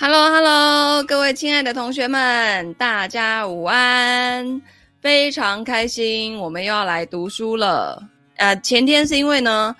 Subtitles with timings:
[0.00, 4.62] Hello，Hello，各位亲爱的同学们，大家午安！
[5.00, 8.08] 非常开心，我们又要来读书了。
[8.36, 9.74] 呃，前天是因为呢，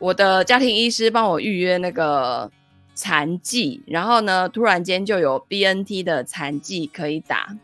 [0.00, 2.50] 我的家庭医师帮我预约那个
[2.96, 7.56] 残剂，然后呢，突然间就有 BNT 的残剂可以打，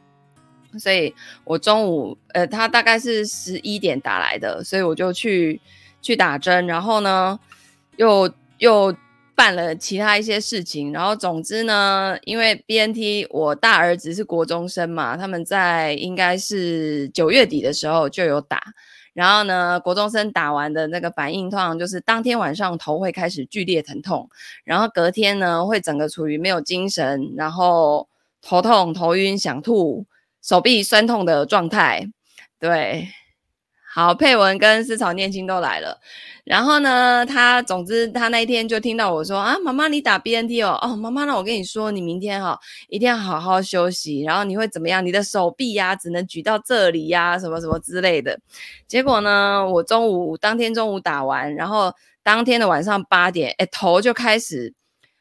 [0.79, 1.13] 所以
[1.43, 5.61] 我中午，呃，他大概是十一点打来的，所以我就去
[6.01, 7.41] 去打针，然后呢，
[7.97, 8.95] 又又。
[9.39, 18.61] 办了其他一些事情，然后总之呢，因为 BNT 我大儿子是国中生嘛，他们在应该是九月底的时候就有打，
[19.15, 24.29] 然后呢，国中生打完的那个反应通常就是当天晚上头会开始剧烈疼痛，
[24.65, 28.09] 然后隔天呢会整个处于没有精神，然后
[28.43, 30.05] 头痛、头晕、想吐、
[30.43, 32.09] 手臂酸痛的状态，
[32.59, 33.07] 对。
[33.99, 35.99] 好，佩文跟思草念青都来了，
[36.45, 45.05] 然后呢，他总之他那一天就听到我说啊，妈妈你打 BNT 哦，哦，妈妈那我跟你说，你明天哈、哦、一定要好好休息，然后你会怎么样？
[45.05, 48.39] 你的手臂呀、只能举到这里呀、什么什么之类的。
[48.87, 54.73] 结果呢，我中午当天中午打完，然后当天的晚上八点，哎，头就开始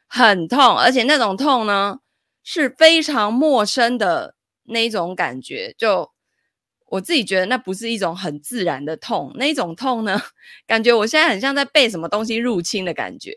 [0.06, 1.98] 很痛，而且那种痛呢
[2.44, 6.12] 是非常陌生的那种感觉，就。
[6.90, 10.20] 我自己觉得那不是一种很自然的痛，那种痛呢，
[10.66, 13.32] 感觉我现在很像在被什么东西入侵的感觉。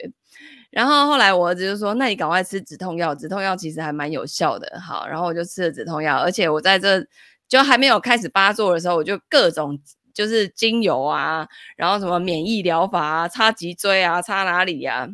[0.69, 7.05] 然后后来我儿子就说：“那你赶快吃止痛药，止痛药其实还蛮有效的。”好，然后我就吃了止痛药，而且我在这
[7.49, 9.77] 就还没有开始发作的时候，我就各种
[10.13, 15.09] 就是精油啊，然后什么免疫疗法啊，擦脊椎啊，擦哪里呀、啊，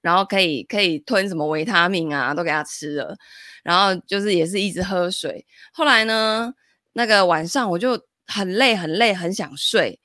[0.00, 3.14] 然后可以可以吞什么维他命啊，都给他吃了。
[3.62, 5.44] 然后就是也是一直喝水。
[5.72, 6.54] 后来呢，
[6.94, 9.98] 那个晚上我就很累很累很想睡，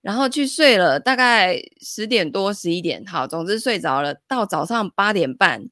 [0.00, 4.14] 然后去睡了，大概十点多十一点，好，总之睡着了。
[4.28, 5.68] 到早上八点半，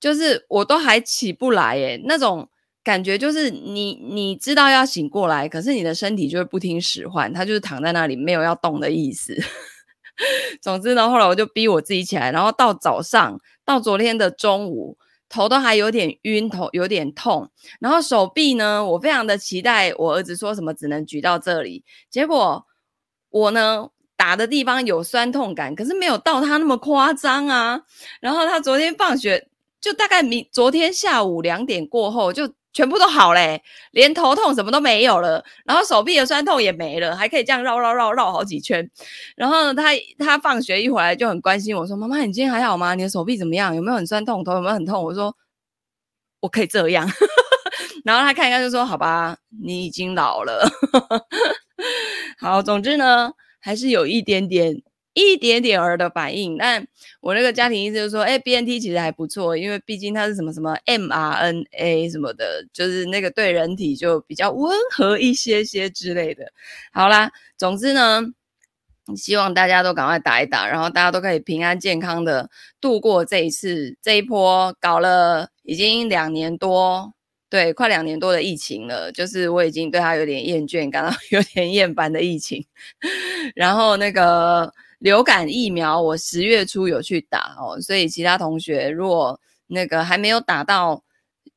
[0.00, 2.48] 就是我都还起不来耶，那种
[2.84, 9.36] 感觉就是你你知道要醒过来，可是你的身体就是不听使唤，它就是躺在那里没有要动的意思。
[10.60, 14.98] 总之呢，后来我就逼我自己起来，然后到早上到昨天的中午。
[15.32, 17.50] 头都还有点晕，头有点痛，
[17.80, 22.64] 然后手臂呢，我非常的期待我儿子说什么只能举到这里，结果
[23.30, 27.80] 我呢打的地方有酸痛感，可是没有到他那么夸张啊。
[28.20, 29.48] 然后他昨天放学
[29.80, 32.52] 就大概明昨天下午两点过后就。
[32.72, 33.62] 全部都好嘞，
[33.92, 38.90] 连头痛什么都没有了，然后手臂的酸痛也没了，还可以这样绕绕绕绕好几圈。
[39.36, 42.94] 然后他他放学一回来就很关心我说：“妈妈，你今天还好吗？
[42.94, 43.74] 你的手臂怎么样？
[43.76, 44.42] 有没有很酸痛？
[44.42, 45.36] 头有没有很痛？”我说
[46.40, 47.08] ：“我可以这样。”
[48.04, 50.68] 然后他看一看就说：“好吧，你已经老了。”
[52.40, 54.82] 好，总之呢，还是有一点点。
[55.14, 56.86] 一点点儿的反应，但
[57.20, 66.50] 我那个家庭医生就说：“哎，BNT 其实还不错，因为毕竟它是什么什么 mRNA 什么的，就是那个对人体就比较温和一些些之类的。”
[66.92, 68.22] 好啦，总之呢，
[69.14, 72.48] 希望大家都赶快打一打，然后大家都可以平安健康的
[72.80, 77.12] 度过这一次这一波搞了已经两年多，
[77.50, 82.64] 对，快两年多的疫情了，就是我已经对它有点厌倦，感到 有点厌烦的疫情，
[83.54, 84.72] 然后那个。
[85.02, 91.02] 流感疫苗我十月初有去打哦，所以其他同学如果那个还没有打到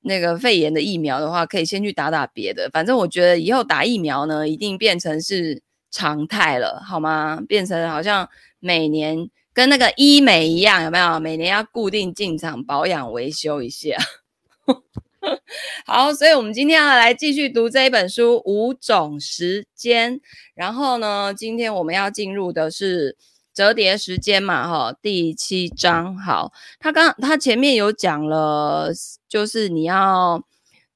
[0.02, 2.68] 那个肺炎的疫苗的话，可以先去打打别的。
[2.74, 5.62] 反正我觉得以后打疫苗呢，一定变成是
[5.92, 7.40] 常态了，好吗？
[7.48, 8.28] 变成好像
[8.60, 11.20] 每年跟那个医美一样，有没有？
[11.20, 13.96] 每年要固定进场保养维修一下。
[15.86, 20.16] 好，所以我们今天要来继续读这一本书《五种时间》，
[20.56, 23.16] 然后呢，今天我们要进入的是。
[23.56, 26.18] 折叠时间嘛，哈，第七章。
[26.18, 28.92] 好，他刚他前面有讲了，
[29.30, 30.44] 就是你要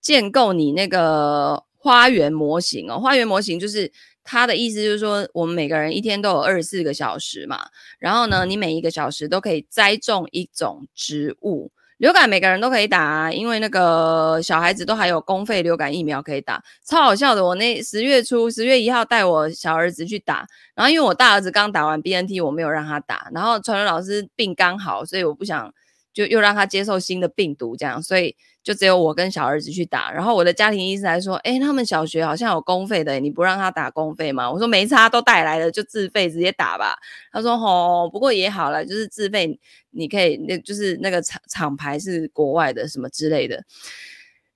[0.02, 3.00] 建构你那个花园模型哦。
[3.00, 3.90] 花园模型就是
[4.26, 11.72] 他的意思，就是说我们每个人一天都有二十四个小时嘛，然后呢，你每一个小时都可以栽种一种植物。
[12.00, 17.46] 流感每个人都可以打啊，因为那个小孩子都还有公费流感疫苗可以打，超好笑的。
[17.46, 25.72] 我那十月初十月一号带我小儿子去打，然后因为我大儿子刚打完 BNT，我没有让他打，然后传人老师病刚好，所以我不想。
[26.12, 28.36] 就又让他接受新的病毒，这样，所以
[28.70, 30.12] 就只有我跟小儿子去打。
[30.12, 36.96] 然后我的家庭医生还说：“哎，他们小学好像有公费的，你不让他打公费吗？”我说：“没差，都带来了，就自费直接打吧。”
[37.34, 43.64] 他说：“哦，不过也好了，就是自费，你可以，那就是那个厂厂牌是国外的什么之类的。”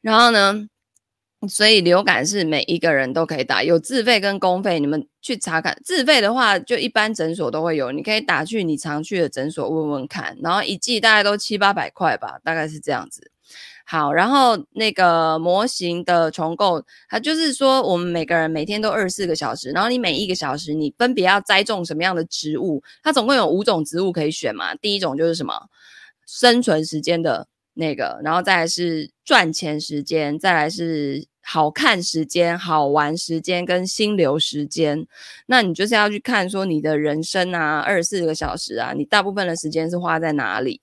[0.01, 0.67] 然后呢？
[1.49, 5.77] 所以流感是每一个人都可以打，有自费跟公费，你们去查看。
[5.83, 10.37] 自费的话，就一般诊所都会有，你可以打去你常去的诊所问问看。
[10.41, 13.32] 然后一剂大概都七八百块吧，大概是这样子。
[13.85, 22.81] 好，然后那个模型的重构，它就是说，我们每个人每天都二十四个小时，然后你每一个小时你分别要栽种什么样的植物？
[23.03, 24.73] 它总共有五种植物可以选嘛。
[24.75, 25.53] 第一种就是什么
[26.25, 35.05] 生存时间的那个，然后再来是赚钱时间，再来是好看时间、好玩时间跟心流时间。
[35.47, 40.79] 那你就是要去看说你的人生啊，二十四个小时啊，你大部分的时间是花在哪里？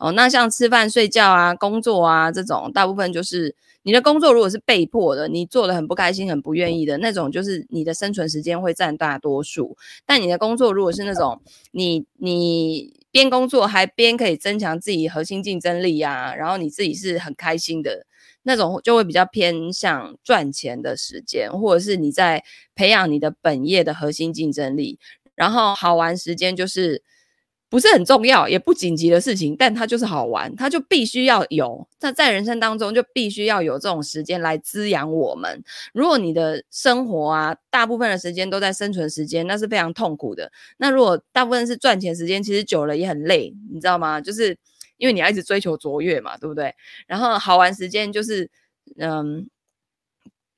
[0.00, 9.76] 哦，那像吃饭、睡觉啊、工作啊这种，大部分就是你的工作如果是被迫的，你做得很不开心、很不愿意的那种，就是你的生存时间会占大多数。
[10.06, 11.42] 但你的工作如果是那种
[11.72, 18.06] 你你边工作还边可以增强自己核心竞争力啊，然后你自己是很开心的
[18.44, 22.42] 那种，就会比较偏向赚钱的时间，或者是你在
[22.74, 24.98] 培养你的本业的核心竞争力。
[25.34, 27.02] 然后好玩时间就是。
[27.70, 31.86] 不是很重要，也不紧急的事情，但它就是好玩，它就必须要有。
[32.00, 35.62] 那在人生当中，就必须要有这种时间来滋养我们。
[35.94, 40.50] 如果你的生活啊，大部分的时间都在生存时间，那是非常痛苦的。
[40.78, 44.20] 那如果大部分是赚钱时间，其实久了也很累，你知道吗？
[44.20, 44.58] 就是
[44.96, 46.74] 因为你要一直追求卓越嘛，对不对？
[47.06, 48.50] 然后好玩时间就是，
[48.98, 49.48] 嗯，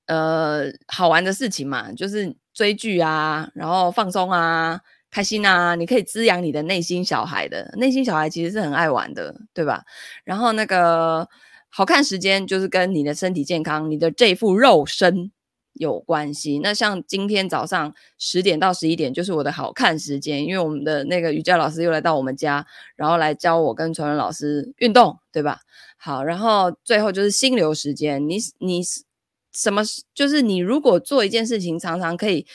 [0.06, 4.80] 呃，好玩的事情嘛，就是追剧啊，然后放松啊。
[5.12, 5.74] 开心啊！
[5.74, 9.84] 你可以滋养你的内心小孩的，内心小孩其实是很爱玩的，对吧？
[10.24, 11.28] 然后那个
[11.68, 15.30] 好看时间就是跟你的身体健康、你的这副肉身
[15.74, 16.60] 有关系。
[16.60, 22.66] 那像今天早上十点到十一点就是我的好看时间，因为我们的那个瑜伽老师又来到我们家，
[22.96, 25.60] 然后来教我跟传文老师运动，对吧？
[25.98, 28.26] 好，然后最后就是心流时间。
[28.26, 28.80] 你你
[29.52, 29.82] 什么？
[30.14, 32.46] 就是你如果做一件事情，常常可以。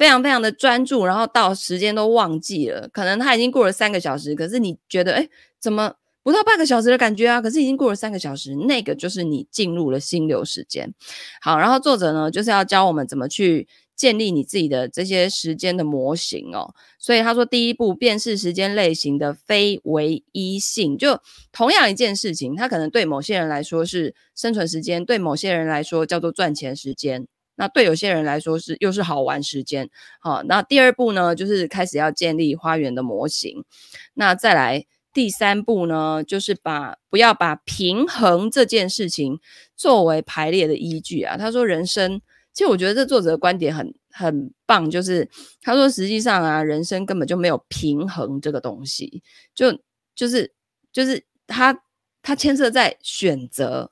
[0.00, 5.28] 非常非常的专注，然后到时间都忘记了，可能他已经过了三个小时，可是你觉得，哎，
[5.60, 5.92] 怎么
[6.22, 7.38] 不到半个小时的感觉啊？
[7.42, 10.94] 可是已经过了三个小时，那个就是你进入了心流时间。
[11.42, 16.72] 好，然后作者呢，就是要教我们怎么去建立你自己的这些时间的模型哦。
[16.98, 21.20] 所以他说，第一步，便是时间类型的非唯一性，就
[21.52, 27.26] 同样一件事情，它可能对某些人来说是生存时间，对某些人来说叫做赚钱时间。
[27.60, 33.66] 那对有些人来说是又是好玩时间，好，那第二步呢，就是开始要建立花园的模型。
[34.14, 39.38] 那再来第三步呢，就是把不要把平衡这件事情
[39.76, 41.36] 作为排列的依据啊。
[41.36, 42.22] 他说人生，
[42.54, 45.28] 其实我觉得这作者的观点很很棒，就是
[45.60, 49.22] 他说实际上啊，人生根本就没有平衡这个东西，
[49.54, 49.78] 就
[50.14, 50.50] 就是
[50.90, 51.78] 就是他
[52.22, 53.90] 他牵涉在选择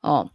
[0.00, 0.32] 哦，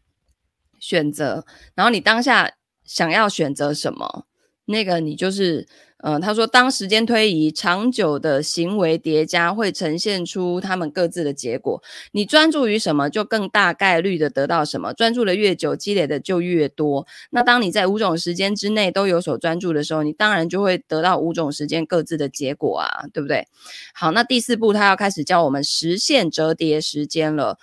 [0.80, 2.54] 选择，然后你当下。
[2.86, 4.26] 想要选择什么？
[4.68, 5.68] 那个你就是，
[5.98, 11.84] 呃，他说，当时间推移，长久的行为叠加会呈现出他们各自的结果。
[12.14, 14.92] 你专注于什么，就更大概率的得到什么。
[14.92, 17.06] 专注的越久，积累的就越多。
[17.30, 23.48] 那当你在五种时间之内都有所专注的时候，你当然就会得到五种时间各自的结果啊，对不对？
[23.94, 27.60] 好，那第四步，他要开始教我们实现折叠时间了。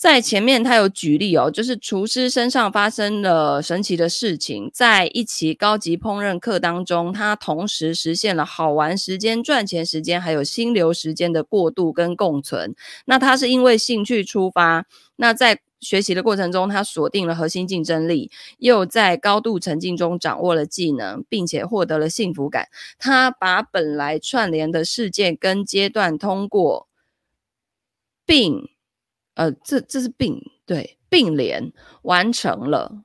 [0.00, 12.74] 在前面他有举例哦，就是厨师身上发生了神奇的事情，在一期高级烹饪课当中，他同时实现了好玩时间、赚钱时间，还有心流时间的过渡跟共存。
[13.04, 14.86] 那他是因为兴趣出发，
[15.16, 22.68] 那在学习的过程中，他锁定了核心竞争力，又在高度沉浸中掌握了技能，并且获得了幸福感。
[22.98, 26.88] 他把本来串联的事件跟阶段通过，
[28.24, 28.70] 并。
[29.40, 33.04] 呃，这这是并对并联完成了，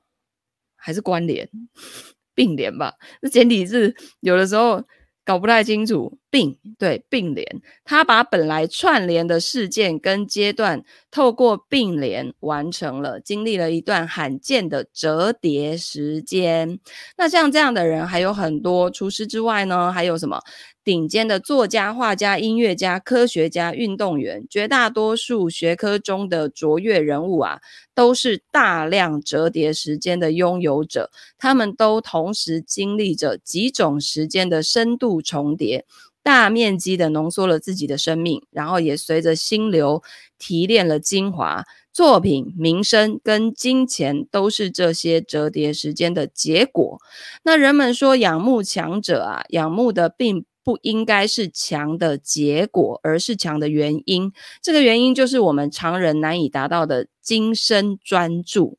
[0.76, 1.48] 还是关联
[2.34, 2.92] 并联吧？
[3.22, 4.84] 这简体字有的时候
[5.24, 6.18] 搞不太清楚。
[6.30, 16.78] 并对并联，他把本来串联的事件跟阶段透过并联完成了，经历了一段罕见的折叠时间。
[17.16, 20.40] 那像这样的人还有很多，厨师之外呢，还有什么？
[20.84, 27.58] 顶尖的作家、画家、音乐家、科学家、运动员，绝大多数学科中的卓越人物啊，
[27.92, 31.10] 都是大量折叠时间的拥有者。
[31.38, 35.84] 他们都同时经历着几种时间的深度重叠，
[36.26, 40.02] 大面积的浓缩了自己的生命，然后也随着心流
[40.40, 41.64] 提炼了精华。
[41.92, 46.98] 作品、名声跟金钱都是这些折叠时间的结果。
[47.44, 54.32] 那人们说仰慕强者啊，仰慕的并不应该是强的结果，而是强的原因。
[54.60, 58.78] 这个原因就是我们常人难以达到的精深专注。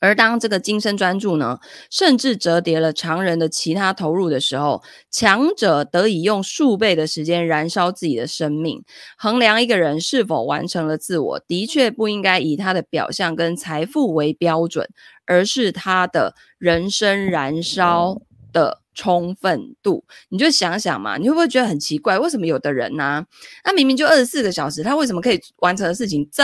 [0.00, 1.58] 而当这个精深专注呢，
[1.90, 8.82] 甚至折叠了常人的其他投入的时候，强者得以用数倍的时间燃烧自己的生命。
[9.18, 14.88] 衡量一个人是否完成了自我，的确不应该以他的表象跟财富为标准，
[15.26, 18.20] 而是他的人生燃烧
[18.52, 20.04] 的充分度。
[20.30, 22.18] 你就想想嘛，你会不会觉得很奇怪？
[22.18, 23.26] 为什么有的人呢、啊，
[23.64, 26.42] 那明明就二十四个小时，他为什么可以完成的事情这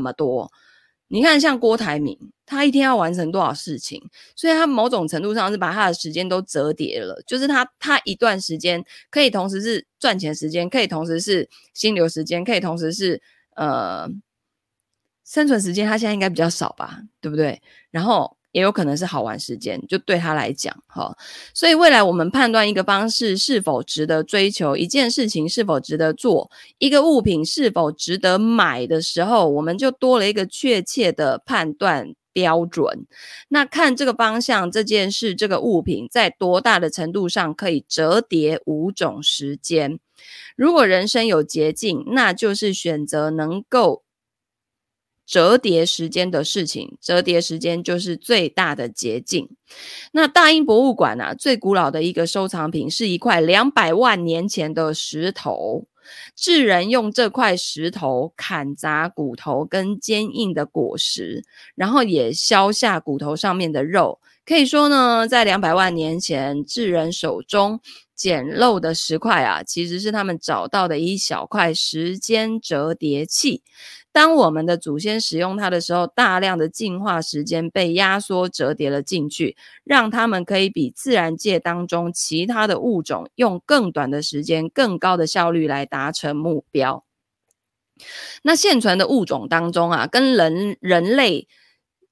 [0.00, 0.50] 么多？
[1.08, 4.02] 你看，像郭台铭，他一天要完成多少事情？
[4.34, 7.22] 所以他某种程度上是把他的时间都折叠了。
[7.26, 13.22] 就是他，他一段时间可以同时是赚钱时间，可以同时是心流时间，可以同时是
[13.56, 14.08] 呃
[15.24, 15.86] 生存时间。
[15.86, 17.60] 他现在应该比较少吧，对不对？
[17.90, 18.35] 然后。
[18.56, 21.14] 也有可能是好玩时间，就对他来讲，哈。
[21.52, 33.06] 所以未来我们判断一个方式是否值得追求，一件事情是否值得做，一个物品是否值得买的时候，我们就多了一个确切的判断标准。
[33.50, 39.98] 那看这个方向，这件事，这个物品在多大的程度上可以折叠五种时间？
[40.56, 44.05] 如果人生有捷径，那就是选择能够。
[45.26, 49.48] 折叠时间的事情，折叠时间就是最大的捷径。
[50.12, 55.86] 那大英博物馆啊，最古老的一个收藏品是一块两百万年前的石头。
[56.36, 61.42] 智人用这块石头砍砸骨头跟坚硬的果实，
[61.74, 64.20] 然后也削下骨头上面的肉。
[64.44, 67.80] 可以说呢，在两百万年前，智人手中
[68.14, 73.64] 简陋的石块啊，其实是他们找到的一小块时间折叠器。
[74.16, 87.04] 当我们的祖先使用它的时候，大量的进化时间被压缩折叠了进去，让他们可以比自然界当中其他的物种用更短的时间、更高的效率来达成目标。
[88.40, 91.46] 那现存的物种当中啊，跟人人类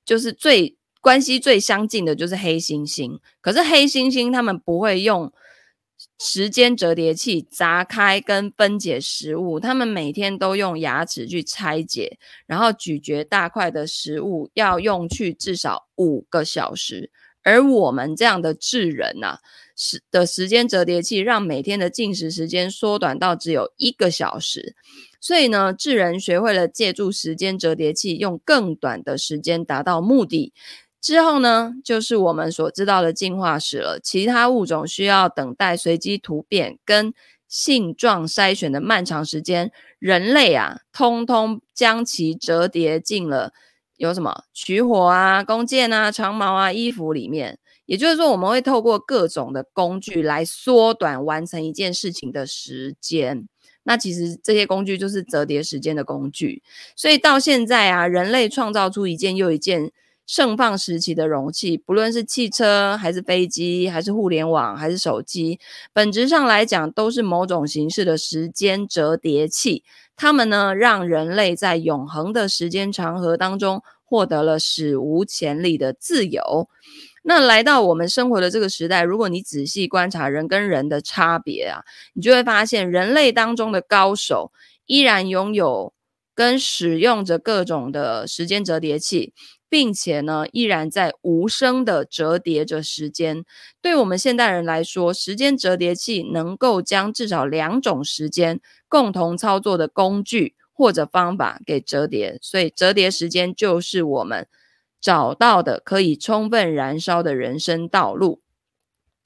[0.05, 3.19] 就是最关系最相近的就是黑猩猩。
[3.41, 5.33] 可是黑猩猩他们不会用。
[6.19, 17.11] 时间折叠器砸开跟分解食物，他们每天都用牙齿去拆解，然后咀嚼大块的食物，要用去至少五个小时。
[17.43, 19.39] 而我们这样的智人呐、啊，
[19.77, 24.75] 时的时间折叠器让每天的进食时间缩短到只有一个小时。
[25.21, 30.55] 所以呢，智人学会了借助时间折叠器，用更短的时间达到目的。
[31.05, 34.01] 之后呢，就是我们所知道的进化史了。
[34.01, 37.13] 其他物种需要等待随机突变跟
[37.47, 43.53] 性状筛选的漫长时间，人类啊，通通将其折叠进了
[43.99, 47.59] 有什么取火啊、弓箭啊、长矛啊、衣服里面。
[47.85, 53.47] 也就是说，我们会透过各种的工具来缩短完成一件事情的时间。
[53.83, 56.63] 那其实这些工具就是折叠时间的工具。
[56.97, 59.93] 所以到现在啊，人类创造出一件又一件。
[60.27, 65.59] 盛放时期的容器，不论是汽车还是飞机，还是互联网，还是手机，
[65.93, 69.85] 本质上来讲都是某种形式的时间折叠器。
[70.17, 76.69] 它们呢，让人类在永恒的时间长河当中获得了史无前例的自由。
[77.25, 84.53] 那来到我们生活的这个时代，如果你仔细观察人跟人的差别啊，你就会发现，人类当中的高手
[84.87, 85.93] 依然拥有
[86.35, 89.33] 跟使用着各种的时间折叠器。
[89.75, 93.45] 并且呢，依然在无声的折叠着时间。
[93.83, 104.47] 对我们现代人来说，时间折叠器能够将至少两种时间共同操作的工具或者方法给折叠，所以折叠时间就是我们
[105.01, 108.43] 找到的可以充分燃烧的人生道路。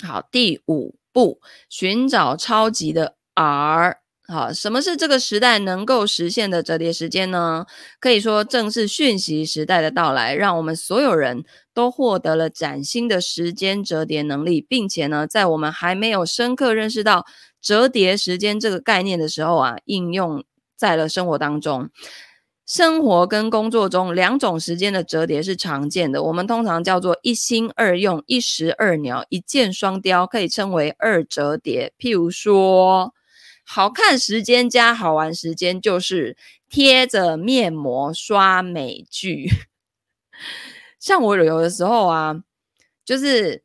[0.03, 3.99] 好，第五步，寻找超级的 R。
[4.31, 7.65] 好，什么是这个时代能够实现的折叠时间呢？
[7.99, 17.25] 可以说，正是讯息时代的到来，让我们所有人都获得了崭新的时间折叠能力，并且呢，在我们还没有深刻认识到
[17.63, 20.45] 折叠时间这个概念的时候啊，应用
[20.77, 21.89] 在了生活当中。
[22.67, 31.95] 生活跟工作中两种时间的折叠是常见的，我们通常叫做一心二用、一石二鸟、一箭双雕，可以称为二折叠。
[31.99, 33.15] 譬如说。
[33.71, 36.39] 好看时间加好玩时间，就是
[36.71, 39.47] 贴着面膜刷美剧。
[40.99, 42.43] 像我有的时候啊，
[43.05, 43.63] 就是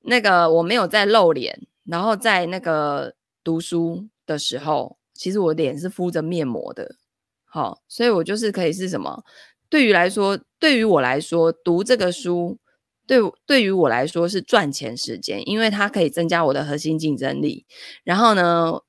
[0.00, 6.96] 那个我没有在露脸，然后在那个读书的时候，其实我脸是敷着面膜的。
[7.44, 9.24] 好，所以我就是可以是什么？
[9.68, 12.58] 对于来说，对于我来说，读这个书，
[13.06, 17.66] 对对于我来说是赚钱时间，因为它可以增加我的核心竞争力。
[18.04, 18.80] 然后呢，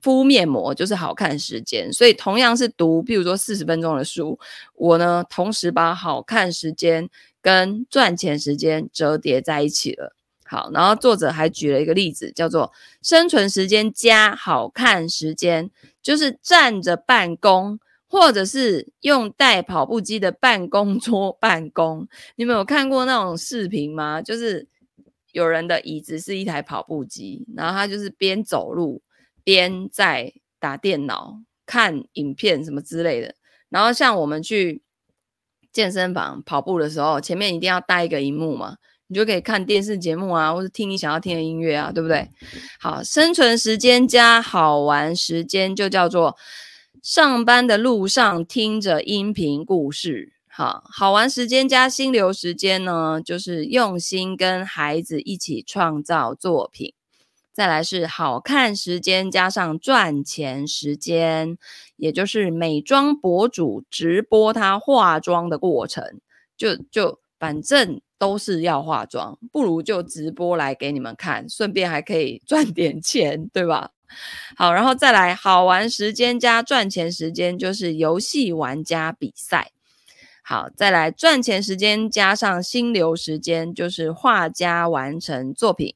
[0.00, 4.38] 敷面膜就是好看时间，所以同样是读，譬如说四十分钟的书，
[4.74, 7.08] 我呢同时把好看时间
[7.42, 10.14] 跟赚钱时间折叠在一起了。
[10.44, 15.70] 好，然后作者还举了一个例子，叫做生存时间加好看时间，
[16.02, 17.78] 就是站着办公，
[18.08, 22.08] 或者是用带跑步机的办公桌办公。
[22.36, 24.22] 你们有看过那种视频吗？
[24.22, 24.66] 就是
[25.32, 29.02] 有人的椅子是一台跑步机，然后他就是边走路
[29.48, 33.34] 边在打电脑、看影片什么之类的。
[33.70, 34.82] 然后像我们去
[35.72, 38.76] 健身房跑步的时候，前面一定要带一个荧幕嘛。
[39.06, 42.28] 你就可以看电视节目啊，或者听你想要听的音乐啊，对不对？
[42.78, 46.36] 好，生存时间加好玩时间就叫做
[47.02, 50.34] 上班的路上听着音频故事。
[50.50, 56.92] 好，好玩时间加心流时间呢，就是用心跟孩子一起创造作品。
[57.58, 61.58] 再来是好看时间加上赚钱时间，
[61.96, 66.20] 也就是美妆博主直播他化妆的过程，
[66.56, 68.00] 就就反正。
[68.20, 73.92] 都是要化妆，不如就直播来给你们看，顺便还可以 赚点钱，对吧？
[74.56, 79.70] 好，然后再来好玩时间加赚钱时间，就是游戏玩家比赛。
[80.42, 85.94] 好，再来赚钱时间加上心流时间，就是画家完成作品。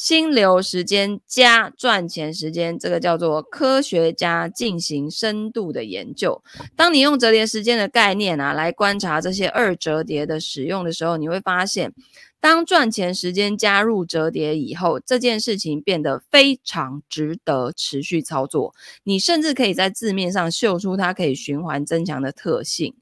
[0.00, 6.40] 心流时间加赚钱时间，这个叫做科学家进行深度的研究。
[6.76, 11.92] 当你用折叠时间的概念啊来观察这些二折叠的使用的时候，你会发现，
[12.38, 18.76] 当赚钱时间加入折叠以后，这件事情变得非常值得持续操作。
[19.02, 22.94] 你甚至可以在字面上秀出它可以循环增强的特性。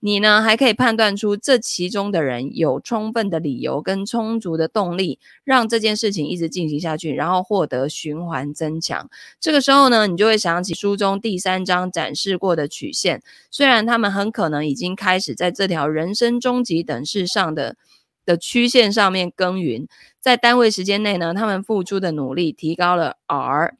[0.00, 9.10] 你呢，还可以判断出这其中的人有充分的理由跟充足的动力，让这件事情一直进行下去，然后获得循环增强。
[9.38, 17.76] 这个时候呢，你就会想起书中第三章展示过的曲线，虽然他们很可能已经开始在这条人生终极等式上的
[18.24, 19.86] 的曲线上面耕耘，
[20.18, 23.76] 在单位时间内呢，他们付出的努力提高了 R。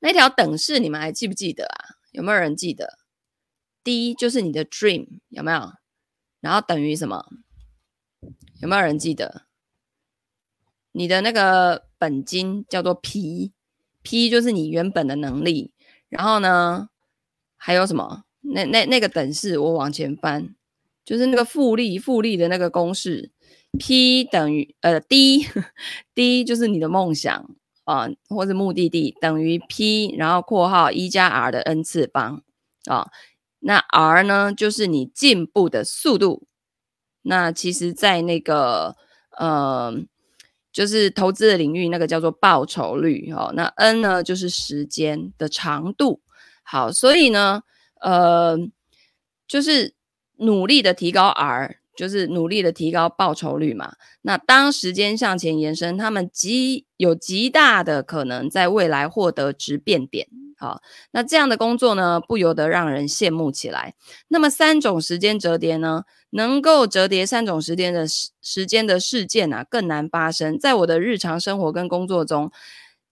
[0.00, 1.96] 那条等式你们还记不记得啊？
[2.12, 2.98] 有没有人记得
[3.88, 5.72] ？D 就是你的 dream 有没有？
[6.42, 7.24] 然后等于什么？
[8.60, 9.46] 有没有人记得？
[10.92, 15.72] 你的那个本金叫做 P，P 就是你原本的能力。
[16.10, 16.90] 然后呢，
[17.56, 18.24] 还有什么？
[18.42, 20.54] 那那那个等式我往前翻，
[21.02, 23.32] 就是那个复利复利的那个公式
[23.78, 32.42] ，P 等于呃 D，D 就是你的梦想啊、或者目的地等于 P，然后括号一加 R 的 n 次方
[32.84, 33.10] 啊。
[33.60, 36.46] 那 R 呢，就是你进步的速度。
[37.22, 38.96] 那其实，在那个
[39.36, 39.92] 呃，
[40.72, 43.52] 就是投资的领域，那个叫做报酬率哦。
[43.54, 46.22] 那 N 呢，就是时间的长度。
[46.62, 47.62] 好，所以呢，
[48.00, 48.56] 呃，
[49.46, 49.94] 就是
[50.36, 53.94] 努力的提高 R，就是努力的提高报酬率嘛。
[54.22, 60.28] 那当时间向前延伸，他们极有极大的可能在未来获得质变点。
[60.60, 63.94] 好，那这样的工作呢，不由得让人羡慕起来。
[64.26, 70.58] 那么三种时间折叠呢，能够折叠三种时间的时时间的事件啊，更难发生。
[70.58, 72.50] 在我的日常生活跟工作中，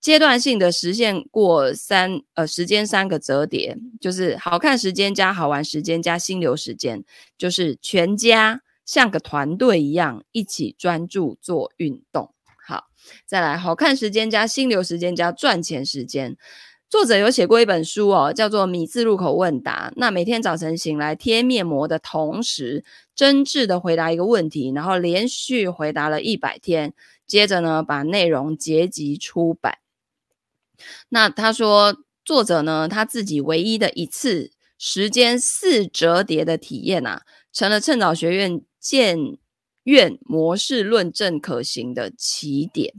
[0.01, 7.05] 阶段性的实现过三呃时间三个折叠，就是好看时间加好玩时间加心流时间，
[7.39, 12.35] 就是全家像个团队一样一起专注做运动。
[12.67, 12.87] 好，
[13.25, 16.37] 再来好看时间加心流时间加赚钱时间。
[16.89, 19.91] 作者有写过一本书哦，叫做《米字路口问答》。
[19.97, 26.95] 那每天早晨醒来贴面膜的同时，真挚的回答一个问题，然后连续回答了一百天。
[27.27, 29.79] 接着呢，把内容结集出版。
[31.09, 37.23] 那他说，作者呢，他自己唯一的一次时间四折叠的体验啊，
[37.53, 39.37] 成了趁早学院建
[39.83, 42.95] 院模式论证可行的起点。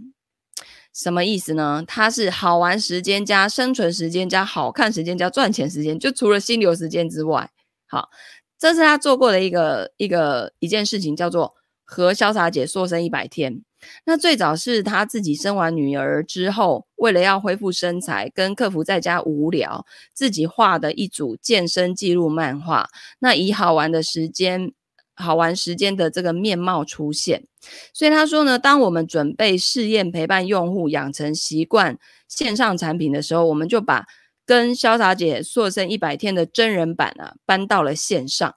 [0.98, 1.84] 什么意思呢？
[1.86, 7.52] 它是好玩时间加生存时间加好看时间加赚钱时间，就除了心流时间之外，
[7.86, 8.10] 好，
[8.58, 11.54] 这是他做过的一个一个一件事情，叫做
[11.86, 13.62] 和潇洒姐瘦身一百天。
[14.08, 22.90] 那最早是他自己生完女儿之后，为了要恢复身材，跟客服在家无聊，自己画的一组健身记录漫画。
[23.20, 24.74] 那以好玩的时间。
[25.18, 27.44] 好玩时间的这个面貌出现，
[27.92, 34.06] 所以他说呢，当我们准备试验陪伴用户养成习惯线上产品的时候，我们就把
[34.46, 38.56] 跟潇洒姐塑身一百天的真人版啊搬到了线上，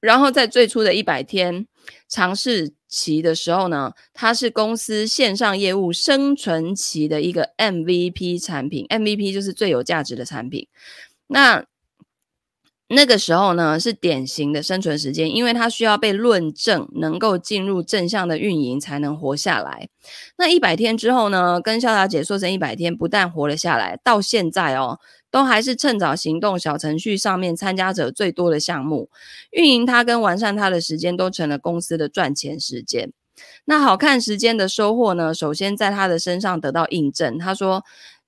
[0.00, 1.66] 然后在最初的一百天
[2.08, 10.68] 尝试期的时候呢，它是公司线上业务生存期的一个 MVP 产品，MVP 就是最有价值的产品。
[11.26, 11.64] 那
[12.88, 19.88] 那个时候呢，是典型的生存时间，因为它需要被论证，能够进入正向的运营才能活下来。
[20.36, 24.98] 那一百天之后呢，跟潇洒姐说成一百天，不但活了下来，到现在哦，
[25.30, 29.08] 都还是趁早行动小程序上面参加者最多的项目。
[29.52, 33.12] 运营它跟完善它的时间，都成了公司的赚钱时间。
[33.64, 37.38] 那好看时间的收获呢，首先在他的身上得到印证。
[37.38, 37.82] 他说。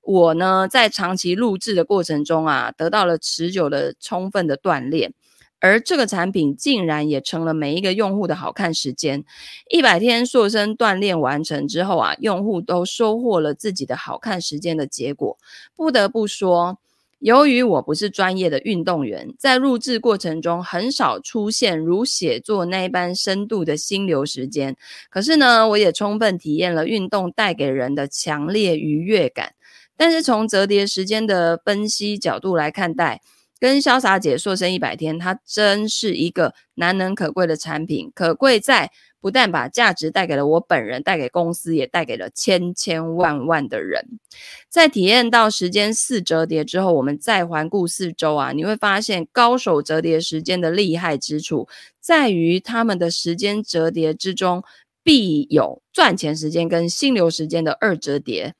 [0.06, 5.12] 我呢，在长期录制的过程中啊，得到了持久的、充分的锻炼，
[5.58, 9.24] 而这个产品竟然也成了每一个用户的好看时间。
[9.68, 15.36] 一百天塑身锻炼完成之后啊，用户都收获了自己的好看时间的结果。
[15.74, 16.78] 不得不说，
[17.18, 24.76] 由于我不是专业的运动员，在录制过程中很少出现如写作那般深度的心流时间。
[25.10, 29.54] 可是呢，我也充分体验了运动带给人的强烈愉悦感。
[29.96, 33.20] 但是从折叠时间的分析角度来看待，
[33.58, 38.12] 跟潇洒姐瘦身一百天，它真是一个难能可贵的产品。
[38.14, 44.20] 可贵在不但把价值带给了我本人，带给公司，也带给了千千万万的人。
[44.68, 51.66] 在体验到时间四折叠之后，我们再环顾四周啊，你会发现高手折叠时间的厉害之处，
[51.98, 54.62] 在于他们的时间折叠之中，
[55.02, 58.54] 必有赚钱时间跟心流时间的二折叠。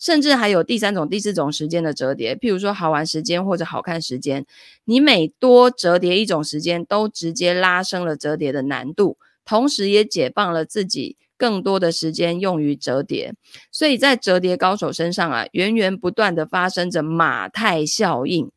[0.00, 4.46] 甚至还有第三种、第四种时间的折叠，譬如说好玩时间或者好看时间。
[4.86, 13.34] 你每多折叠一种时间，都直接拉升了折叠的难度，同时也解放了自己更多的时间用于折叠。
[13.70, 18.50] 所以在折叠高手身上啊，源源不断地发生着马太效应。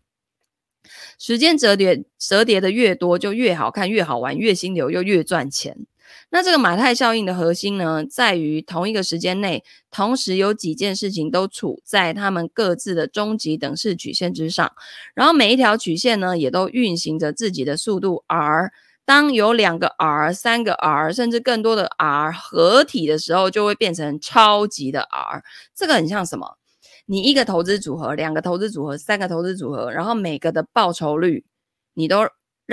[1.19, 5.85] 时间折叠折叠的越多，就越好看、越好玩、越心流，又越赚钱。
[6.29, 14.71] 那这个马太效应的核心呢，在于同一个时间内，同时有几件事情都处在他们各自的终极等式曲线之上，
[15.13, 18.71] 然后每一条曲线呢，也都运行着自己的速度 r。
[19.05, 25.43] 当有两个 r、三个 r，甚至更多的 r 合体的时候，就会变成超级的 r。
[25.75, 26.57] 这个很像什么？
[27.05, 31.45] 你一个投资组合、两个投资组合、三个投资组合，然后每个的报酬率，
[31.93, 32.19] 你都。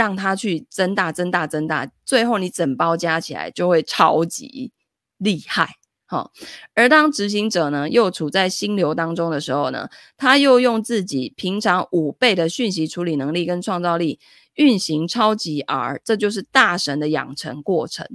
[0.00, 4.72] 让它去增大、增大、增大，最后你整包加起来就会超级
[5.18, 5.74] 厉害，
[6.06, 6.32] 好。
[6.74, 14.18] 而当执行者呢，又处在心流当中的时候呢，他又用自己平常五倍的讯息处理能力跟创造力
[14.54, 18.06] 运行超级 R，这就是大神的养成过程。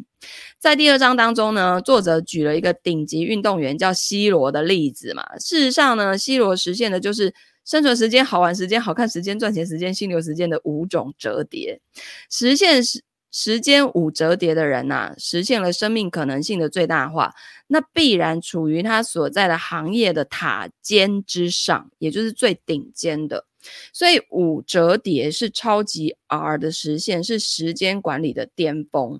[0.57, 5.37] 在第二章当中呢，作者举了一个顶级运动员叫 C 罗的例子嘛。
[5.37, 7.35] 事实上呢，C 罗实现的就是。
[7.65, 11.81] 生存时间、好玩时间、好看时间、赚钱时间、心流时间的五种折叠，
[12.29, 13.01] 实现时
[13.31, 17.33] 时间五折叠的人呐、实现了生命可能性的最大化，
[17.67, 23.45] 那必然处于他所在的行业的塔尖之上，也就是最顶尖的。
[23.91, 29.19] 所以五折叠是超级 R 的实现，是时间管理的巅峰。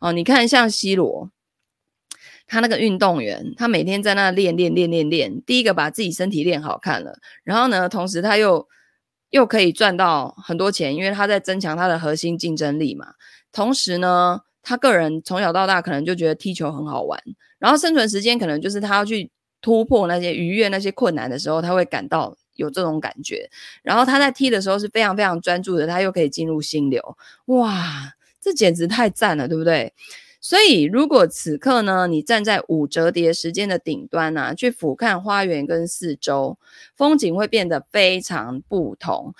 [0.00, 1.30] 哦，你看像 C 罗。
[2.54, 8.68] 他那个运动员，他每天在那练练练练练，第一个把自己身体练好看了，然后呢，同时他又
[9.30, 13.14] 又可以赚到很多钱，因为他在增强他的核心竞争力嘛。
[13.50, 17.20] 同时呢，他个人从小到大可能就觉得踢球很好玩，
[17.58, 23.50] 然后生存时间可能就是他要去突破那些愉悦那些困难的时候，他会感到有这种感觉。
[23.82, 29.92] 然后他在踢的时候是非常非常专注的，他又可以进入心流，哇，这简直太赞了，对不对？
[30.46, 36.58] 所以，如果此刻呢，你站在五折叠时间的顶端啊，去俯瞰花园跟四周，
[36.94, 39.34] 风景会变得非常不同。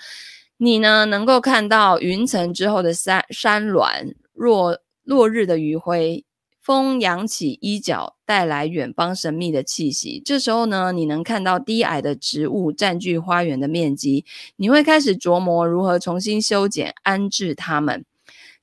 [0.57, 6.25] 你呢，能够看到云层之后的山山峦，落落日的余晖，
[6.59, 10.19] 风扬起衣角，带来远方神秘的气息。
[10.25, 18.03] 这时候呢，你能看到低矮的植物占据花园的面积，你会开始琢磨如何重新修剪安置它们。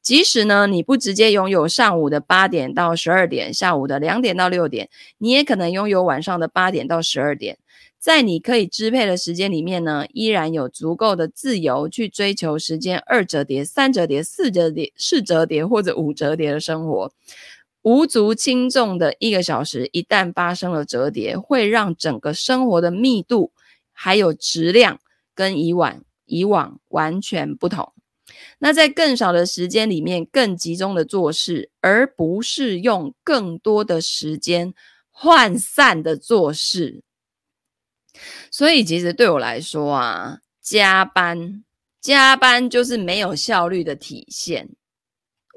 [0.03, 7.57] 即使呢，你不直接拥有上午的八点到十二点，下午的两点到六点，你也可能拥有晚上的八点到十二点。
[8.01, 17.13] 在你可以支配的时间里面呢，依然有足够的自由去追求时间二折叠、三折叠、四折叠、四折叠或者五折叠的生活。
[17.83, 23.53] 无足轻重的一个小时，一旦发生了折叠，会让整个生活的密度
[23.93, 24.99] 还有质量
[25.33, 27.93] 跟以往以往完全不同。
[28.59, 34.75] 那在更少的时间里面，更集中的做事，而不是用更多的时间
[35.13, 37.03] 涣散的做事。
[38.51, 41.65] 所以，其实对我来说啊，加班，
[42.01, 44.69] 加班就是没有效率的体现。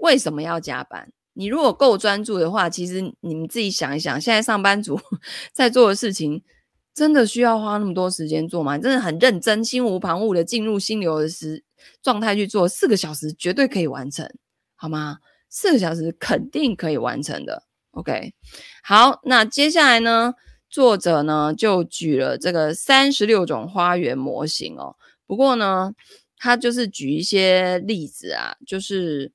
[0.01, 1.11] 为什么要加班？
[1.33, 4.97] 你如果够专注的话，其实你们自己想一想，现在上班族
[5.51, 6.41] 在做的事情，
[6.93, 8.77] 真的需要花那么多时间做吗？
[8.77, 11.61] 真的很认真、心无旁骛的进入心流的时
[12.01, 14.29] 状态去做，四个小时绝对可以完成，
[14.75, 15.19] 好吗？
[15.49, 17.63] 四个小时肯定可以完成的。
[17.91, 18.33] OK，
[18.83, 20.33] 好，那接下来呢，
[20.69, 24.95] 作者呢就举了这个三十六种花园模型哦。
[25.25, 25.93] 不过呢，
[26.37, 29.31] 他就是举一些例子啊，就是。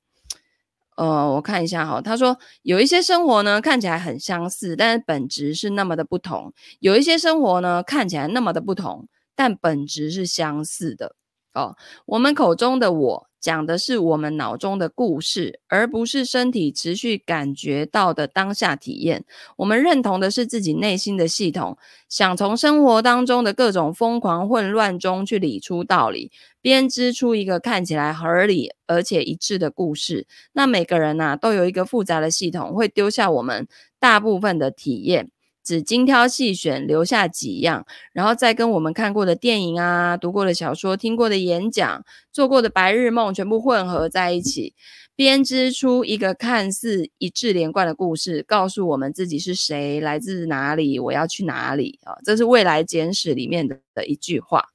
[0.97, 11.15] 呃，我看一下哈，他说有一些生活呢看起来很相似，但是本质是那么的不同；有一些生活呢看起来那么的不同，但本质是相似的。
[11.53, 13.27] 哦，我们口中的我。
[13.41, 19.25] 讲的是我们脑中的故事，而不是身体持续感觉到的当下体验。
[19.57, 21.75] 我们认同的是自己内心的系统，
[22.07, 30.27] 想从生活当中的各种疯狂混乱中去理出道理，编织出一个看起来合理而且一致的故事。
[30.53, 33.67] 那每个人呐、都有一个复杂的系统，会丢下我们
[33.99, 35.31] 大部分的体验。
[35.63, 44.73] 只精挑细选，留下几样，然后再跟我们看过的电影啊、读过的小说、听过的演讲、做过的白日梦全部混合在一起，
[45.15, 52.17] 编织出一个看似一致连贯的故事，告诉我们自己是谁，来自哪里，我要去哪里啊！
[52.23, 54.65] 这是《未来简史》里面的的一句话。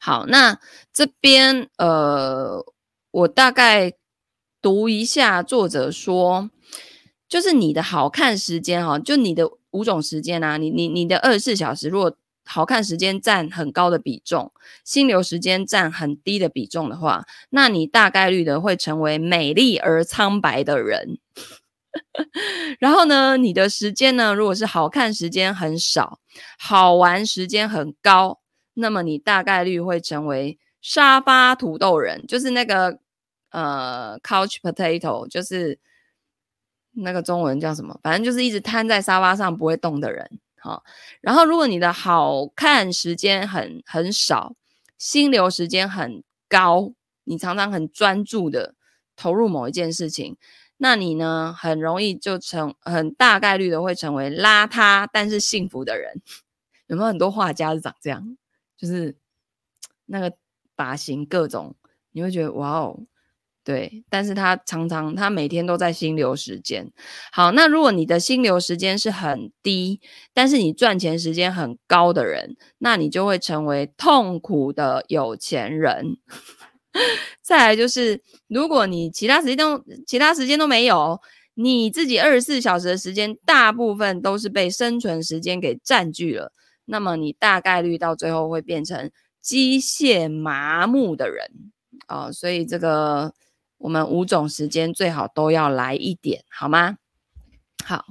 [0.00, 0.58] 好，那
[0.92, 2.62] 这边呃，
[3.12, 3.92] 我大概
[4.60, 6.50] 读一下作者说，
[7.32, 9.50] 就是你的好看时间哈，就你的。
[9.72, 12.14] 五种时间啊，你你你的二十四小时，如果
[12.44, 14.52] 好看时间占很高的比重，
[14.84, 21.16] 心流时间占很低的比重的话，那你大概率的会成为美丽而苍白的人。
[22.78, 26.18] 然后呢，你的时间呢，如果是好看时间很少，
[26.58, 28.40] 好玩时间很高，
[28.74, 32.98] 那么你大概率会成为沙发土豆人，就是那个
[33.52, 35.78] 呃 couch potato，就是。
[36.92, 37.98] 那个中文叫什么？
[38.02, 40.84] 反正就是一直瘫在沙发上不会动的人，好。
[41.20, 44.54] 然后，如果你的好看时间很很少，
[44.98, 46.92] 心流时间很高，
[47.24, 48.74] 你常常很专注的
[49.16, 50.36] 投入某一件事情，
[50.76, 56.20] 那你呢，很容易就成很大概率的会成为邋遢但是幸福的人。
[56.88, 58.36] 有没有很多画家是长这样？
[58.76, 59.16] 就是
[60.06, 60.32] 那个
[60.76, 61.74] 发型各种，
[62.10, 63.00] 你会觉得哇哦。
[63.64, 66.90] 对，但是他常常他每天都在心流时间。
[67.30, 70.00] 好，那如果你的心流时间是很低，
[70.34, 76.16] 但是你赚钱时间很高的人，那你就会成为痛苦的有钱人。
[77.40, 81.20] 再来就是，如果你其他时间都其他时间都没有，
[81.54, 86.52] 你自己二十四小时的时间大部分都是被生存时间给占据了，
[86.86, 89.08] 那么你大概率到最后会变成
[89.40, 91.46] 机械麻木的人
[92.08, 92.32] 啊、哦。
[92.32, 93.32] 所以这个。
[93.82, 96.96] 我们五种时间最好都要来一点，好吗？
[97.84, 98.04] 好，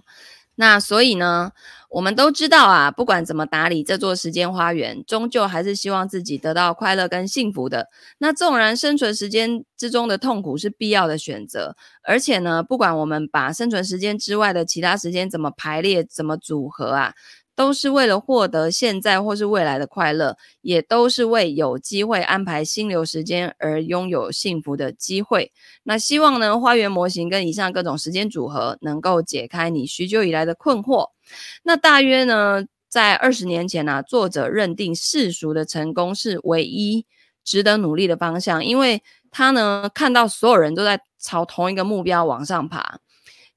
[0.55, 1.53] 那所以呢，
[1.89, 7.87] 我们都知道啊，不管怎么打理这座时间花园，终究还是希望自己得到快乐跟幸福的。
[8.17, 17.13] 那纵然生存时间之中的痛苦是必要的选择，而且呢，不管我们把生存时间之外的其他时间怎么排列、怎么组合啊。
[17.55, 25.51] 都是为了获得现在或是未来的快乐，也都是为有机会安排心流时间而拥有幸福的机会。
[25.83, 31.09] 那希望呢，花园模型跟以上各种时间组合能够解开你许久以来的困惑。
[31.63, 37.05] 那大约呢，在二十年前呢、作者认定世俗的成功是唯一
[37.43, 42.99] 值得努力的方向，因为他呢看到所有人都在朝同一个目标往上爬。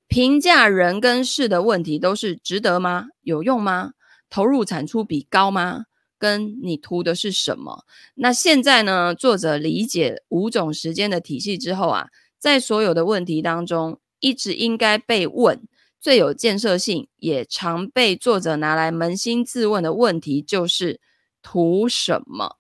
[0.07, 3.07] 评价人跟事的问题都是值得吗？
[3.23, 3.93] 有用吗？
[4.31, 5.85] 投入产出比高吗？
[6.19, 7.85] 跟你图的是什么？
[8.15, 9.15] 那现在呢？
[9.15, 15.67] 作者理解五种时间的体系之后啊，在所有的问题当中，一直应该被问、
[16.01, 21.01] 最有建设性，也常被作者拿来扪心自问的问题，就是
[21.43, 22.57] 图什么？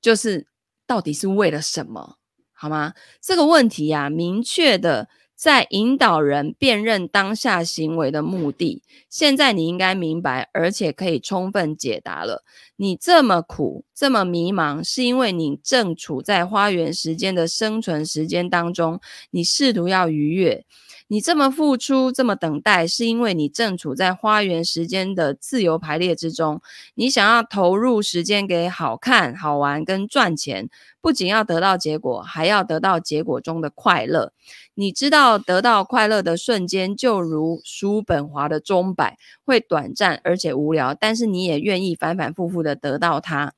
[0.00, 0.46] 就是
[0.86, 2.16] 到底是为了什么？
[2.52, 2.94] 好吗？
[3.20, 5.08] 这个问题呀、啊，明确的。
[5.36, 12.42] 在引导人辨认当下行为的目的，现在你应该明白，而且可以充分解答了。
[12.76, 18.98] 你这么苦，这么迷茫，是因为你正处在花园时间的生存时间当中，
[19.30, 20.64] 你试图要愉悦。
[21.08, 26.60] 你这么付出，这么等待，是因为你正处在花园时间的自由排列之中。
[26.94, 30.68] 你想要投入时间给好看、好玩跟赚钱，
[31.00, 34.32] 不仅要得到结果，还要得到结果中的快乐。
[34.74, 43.54] 你知道，得到快乐的瞬间，就如叔本华的钟摆，会短暂而且无聊，但是你也愿意反反复复的得到它。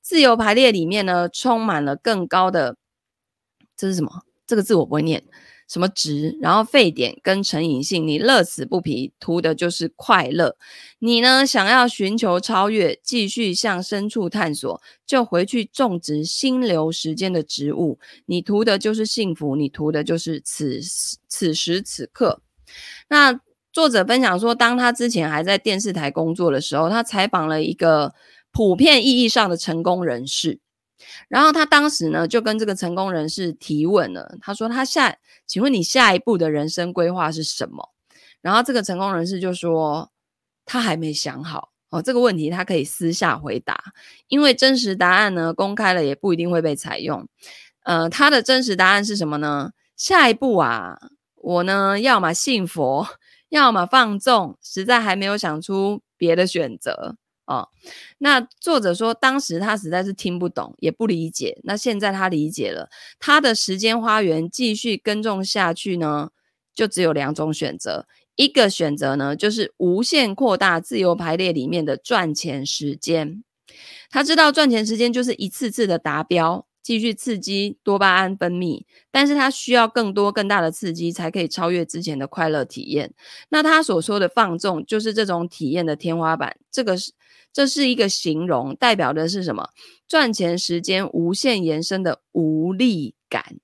[0.00, 2.76] 自由排列里面呢，充满了更高的，
[3.76, 4.22] 这是什么？
[4.46, 5.24] 这个字我不会念。
[5.72, 10.54] 什么值，然后沸点跟成瘾性，你乐此不疲，图的就是快乐。
[10.98, 17.98] 你呢，想要寻求超越，继续向深处探索，就回去种植心流时间的植物。
[18.26, 20.78] 你图的就是幸福，你图的就是此
[21.26, 22.42] 此时此刻。
[23.08, 23.40] 那
[23.72, 28.12] 作者分享说，当他之前还在电视台工作的时候，他采访了一个
[28.50, 30.60] 普遍意义上的成功人士。
[31.28, 34.36] 然后他当时呢，就跟这个成功人士提问了。
[34.40, 37.90] 他说：“他下，请问你下一步的人生规划是什么？”
[38.42, 40.10] 然后这个成功人士就说
[40.66, 43.82] ：“他还没想好哦，这个问题他可以私下回答，
[44.28, 47.28] 因为真实答案呢，公开了也不一定会被采用。
[47.84, 49.70] 呃，他的真实答案是什么呢？
[49.96, 50.98] 下一步啊，
[51.36, 53.06] 我呢，要么信佛，
[53.50, 57.68] 要么放纵，实在还没有想出别的选择。”哦，
[58.18, 61.58] 那作者说，当时他实在是听不懂，也不理解。
[61.64, 66.30] 那现在他理解了，他的时间花园继续耕种下去呢，
[66.74, 68.06] 就只有两种选择。
[68.36, 73.42] 一个选择呢，就是无限扩大自由排列里面的赚钱时间。
[74.08, 76.66] 他知道赚钱时间就是一次次的达标。
[76.82, 83.14] 继续刺激多巴胺分泌，但是他需要更多更大的刺激才可以超越之前的快乐体验。
[83.50, 86.56] 那他所说的放纵，就是这种体验的天花板。
[86.70, 87.12] 这个是
[87.52, 89.68] 这是一个形容，代表的是什么？
[90.08, 93.58] 赚钱时间无限延伸的无力感。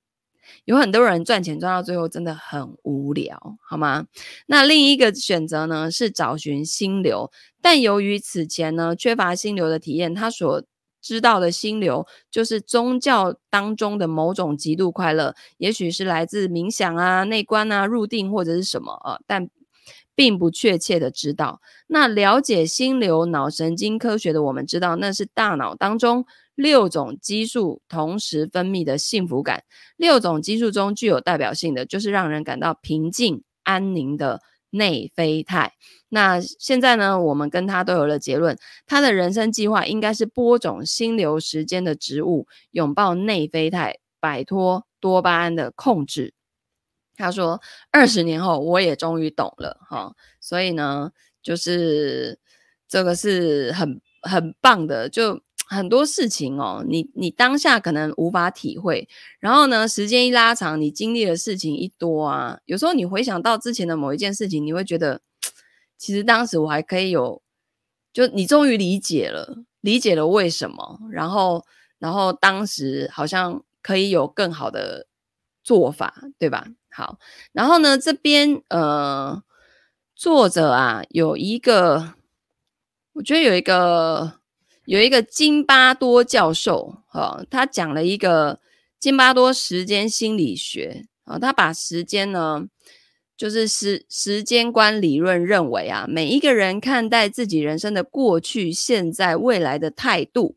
[0.64, 4.06] 有很多人赚钱赚到最后真的很无聊，好吗？
[4.46, 7.30] 那另一个选择呢，是找寻心流，
[7.62, 10.62] 但由于此前呢缺乏心流的体验，他所
[11.00, 19.48] 知道的心流就是宗教当中的某种极度快乐，也许是来自冥想啊、内观啊、入定或者是什么啊，但
[20.14, 21.60] 并不确切的知道。
[21.86, 29.62] 那了解心流脑神经科学的我们知道，那是大脑当中六种激素同时分泌的幸福感。
[29.96, 34.40] 六种激素中具有代表性的，就是让人感到平静安宁的。
[34.70, 35.72] 内啡肽。
[36.08, 46.34] 那现在呢，我们跟他都有了结论，他的人生计划应该是播种心流时间的植物，拥抱内啡肽，摆脱多巴胺的控制。
[47.16, 52.38] 他说，二十年后我也终于懂了哈，所以呢，就是
[52.88, 55.40] 这个是很很棒的，就。
[55.70, 59.06] 很多事情哦，你你当下可能无法体会，
[59.38, 65.20] 然后呢，时间一拉长，你经历的事情一多啊，有时候你回想到之前的某一件事情，你会觉得，
[65.98, 67.42] 其实当时我还可以有，
[68.14, 71.66] 就你终于理解了，理解了为什么，然后
[71.98, 75.06] 然后当时好像可以有更好的
[75.62, 76.66] 做法，对吧？
[76.90, 77.18] 好，
[77.52, 79.42] 然后呢，这边呃，
[80.16, 82.14] 作者啊有一个，
[83.12, 84.37] 我觉得有一个。
[84.88, 88.58] 有一个金巴多教授，哈，他讲了一个
[88.98, 92.66] 金巴多时间心理学，啊，他把时间呢，
[93.36, 100.56] 就是时时间观理论认为啊，每一个人看待自己人生的过去、现在、未来的态度，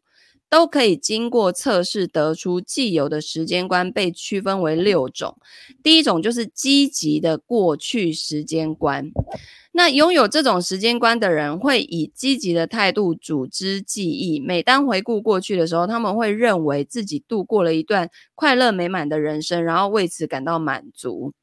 [0.50, 5.38] 都可以经过测试得出既有的时间观被区分为六种。
[5.84, 9.12] 第一种就是积极的过去时间观。
[9.74, 14.40] 那拥有这种时间观的人，会以积极的态度组织记忆。
[14.40, 21.34] 每当回顾过去的时候，他们会认为自己度过了一段快乐美满的人生，然后为此感到满足。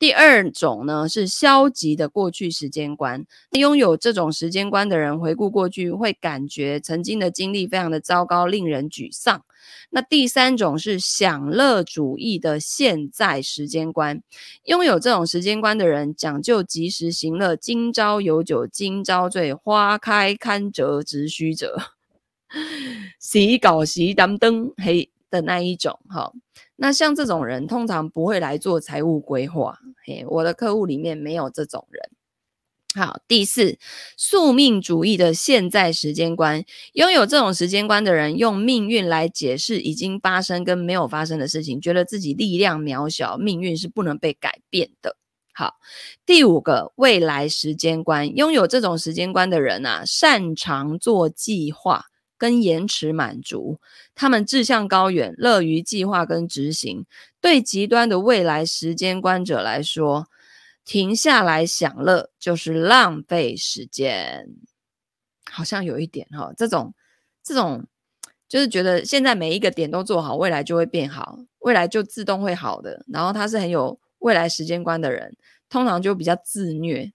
[0.00, 3.24] 第二种呢，是消极的过去时间观。
[3.52, 9.44] 拥有这种时间观的人，回顾过去会感觉曾经的经历非常的糟糕，令人沮丧。
[9.90, 14.22] 那第三种是享乐主义的现在时间观，
[14.64, 21.76] 拥有这种时间观的人讲究及时行乐，今朝有酒今朝醉，花开堪折直须折，
[23.20, 26.32] 时搞时担灯嘿的那一种哈。
[26.76, 32.10] 那像这种人通常不会来做财务规划，嘿，我的客户里面没有这种人。
[32.96, 33.78] 好，第四，
[34.16, 45.16] 宿命主义的现在时间观，拥有这种时间观的人，用命运来解释已经发生跟没有发生的事情，觉得自己力量渺小，命运是不能被改变的。
[45.52, 45.74] 好，
[46.26, 53.78] 第五个，未来时间观，拥有这种时间观的人啊，擅长做计划跟延迟满足，
[54.16, 57.04] 他们志向高远，乐于计划跟执行。
[57.40, 60.26] 对极端的未来时间观者来说，
[60.90, 64.48] 停下来享乐就是浪费时间，
[65.48, 66.92] 好像有一点哈、哦，这种
[67.44, 67.86] 这种
[68.48, 73.04] 就是觉得现在每一个点都做好，未来就会变好，未来就自动会好的。
[73.06, 75.36] 然后他是很有未来时间观的人，
[75.68, 77.12] 通常就比较自虐。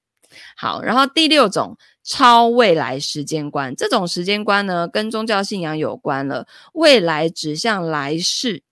[0.55, 8.63] 好，然后第六种超未来时间观，这种时间观呢，跟宗教信仰有关了，未来指向来世，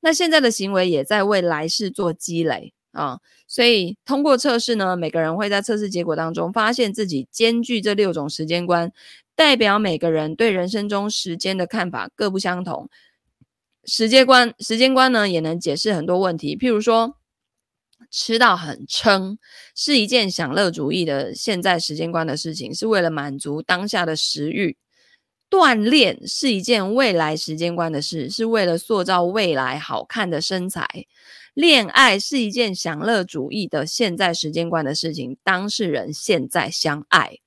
[0.00, 2.74] 那现在的行为也在为来世做积累。
[2.92, 3.18] 啊。
[3.46, 8.92] 所以通过测试呢，每个人会在测试结果当中发现自己兼具这六种时间观，
[9.34, 12.88] 代表每个人对人生中时间的看法各不相同。
[13.84, 17.16] 时间观，时间观呢，也能解释很多问题，譬如说，
[18.10, 19.38] 吃到很撑
[19.74, 24.76] 是一件享乐主义的现在时间观的事情，是为了满足当下的食欲。
[25.48, 30.86] 锻炼是一件未来时间观的事，是为了塑造未来好看的身材。
[31.54, 37.38] 恋爱是一件享乐主义的现在时间观的事情，当事人现在相爱。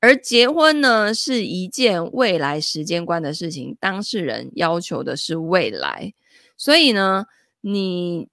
[0.00, 6.12] 而结婚呢，是一件未来时间观的事情，当事人要求的是未来。
[6.56, 7.26] 所以呢，
[7.60, 8.28] 你。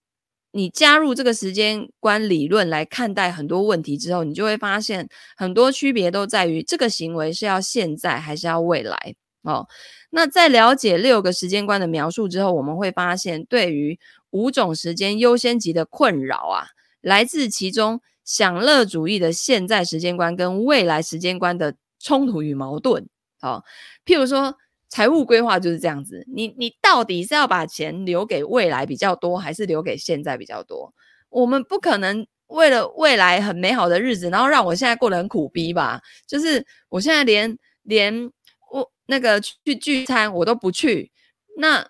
[0.53, 9.65] 你加入这个时间观理论来看待很多问题之后，你就会发现很多区别都在于这个行为是要现在还是要未来哦。
[10.09, 13.97] 那在了解六个时间观的描述之后，我们会发现对于
[14.31, 16.67] 五种时间优先级的困扰啊，
[16.99, 23.07] 来自其中享乐主义的现在时间观跟未来时间观的冲突与矛盾。
[23.41, 23.63] 哦，
[24.05, 24.57] 譬如说。
[24.93, 30.93] 财务规划就是这样子，你你到底是要把钱留给未来比较多，还是留给现在比较多？
[31.29, 36.01] 我们不可能为了未来很美好的日子，然后让我现在过得很苦逼吧？
[36.27, 38.29] 就是我现在连连
[38.69, 41.09] 我那个去聚餐我都不去，
[41.55, 41.87] 那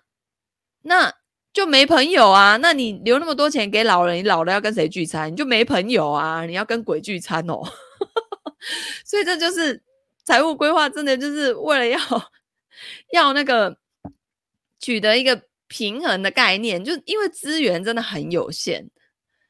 [0.82, 1.12] 那
[1.52, 2.56] 就没朋友啊！
[2.58, 5.32] 那你留那么多钱给老人，你老了要跟谁聚餐？
[5.32, 6.44] 你就没朋友啊！
[6.46, 7.60] 你要跟鬼聚餐哦！
[9.04, 9.82] 所以这就是
[10.24, 11.98] 财务规划，真的就是为了要。
[13.12, 13.76] 要那个
[14.80, 18.88] 取得一个平衡的概念，就因为资源真的很有限。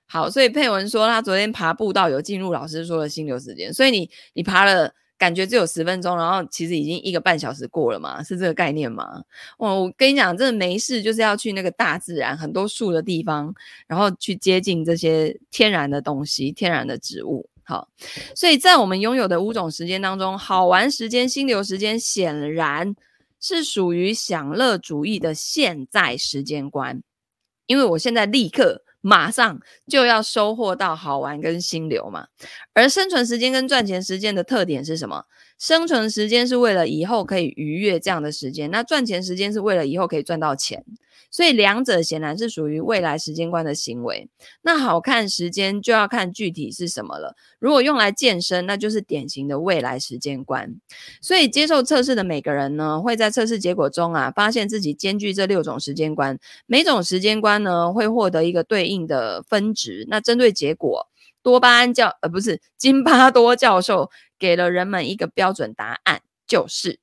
[0.06, 4.92] 好，所以佩文说他昨天爬步道有进入老师说的心流时间，所以你你爬了
[5.22, 9.22] 感觉只有十分钟，然后其实已经一个半小时过了嘛，是这个概念吗？
[9.56, 13.54] 我我跟你讲，真的没事，就是要去那个大自然很多树的地方，
[13.86, 17.48] 然后去接近这些天然的东西、天然的植物。
[17.62, 17.86] 好，
[18.34, 22.96] 所以在我们拥有的五种时间当中，好玩时间、心流时间显然。
[23.44, 27.02] 是属于享乐主义的现在时间观，
[27.66, 32.28] 因为我现在立刻马上就要收获到好玩跟心流嘛。
[32.72, 35.24] 而生存时间跟赚钱时间的特点是什么？
[35.58, 40.82] 生存时间是为了以后可以逾越这样的时间，那赚钱时间是为了以后可以赚到钱。
[41.30, 44.28] 所以两者显然是属于未来时间观的行为。
[44.60, 47.34] 那好看时间就要看具体是什么了。
[47.58, 50.74] 如果用来健身，那就是典型的未来时间观。
[51.22, 56.38] 所以接受测试的每个人呢，会在测试结果中啊，发现自己兼具这六种时间观。
[56.66, 60.04] 每种时间观呢，会获得一个对应定的分值。
[60.08, 61.08] 那针对结果，
[61.42, 67.00] 多巴胺教呃不是金巴多教授给了人们一个标准答案，就是。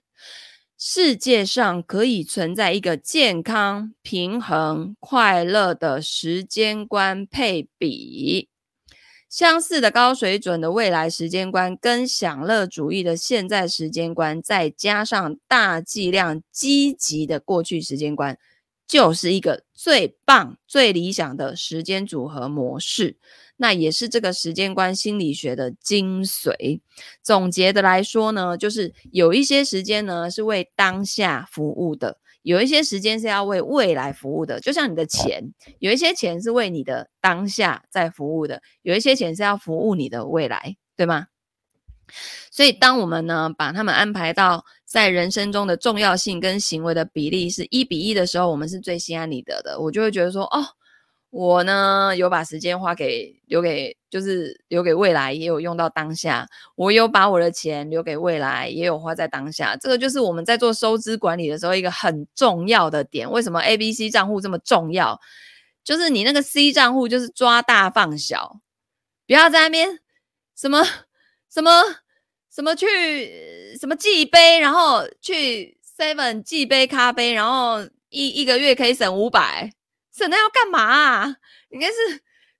[0.77, 8.47] 世界上可以存在一个健康、平衡、快乐的时间观配比。
[9.29, 18.37] 相似的高水准的未来时间观，跟享乐主义的现在时间观，再加上大剂量积极的过去时间观，
[18.89, 23.17] 就是一个最棒、最理想的时间组合模式。
[23.57, 26.79] 那也是这个时间观心理学的精髓。
[27.21, 34.59] 总结的来说呢，就是有一些时间呢是为当下服务的，有一些时间是要为未来服务的。
[34.59, 41.27] 就像你的钱，有一些钱是为你的当下在服务的，有一些钱是要服务你的未来，对吗？
[42.51, 49.80] 所以，当我们呢把他们安排到在人生中的重要性跟行为的比例是一比一的时候，我们是最心安理得的。
[49.80, 50.66] 我就会觉得说，哦。
[51.32, 56.47] 我呢，有把时间花给留给，就是留给未来，也有用到当下。
[56.74, 59.76] 我有把我的钱留给未来，也有花在当下。
[59.76, 63.30] 这个就是我们在做收支管理的时候一个很重要的点。
[63.30, 65.22] 为什么 A、B、C 账户这么重要？
[65.84, 68.60] 就是你那个 C 账户就是抓大放小，
[69.28, 69.99] 不要在那边
[70.55, 70.84] 什么
[71.50, 71.72] 什么
[72.54, 79.72] 什么去什么寄杯，然后去 Seven 寄杯咖啡，然后一一个月可以省五百。
[80.12, 81.36] 省那要干嘛啊？
[81.70, 81.93] 应该是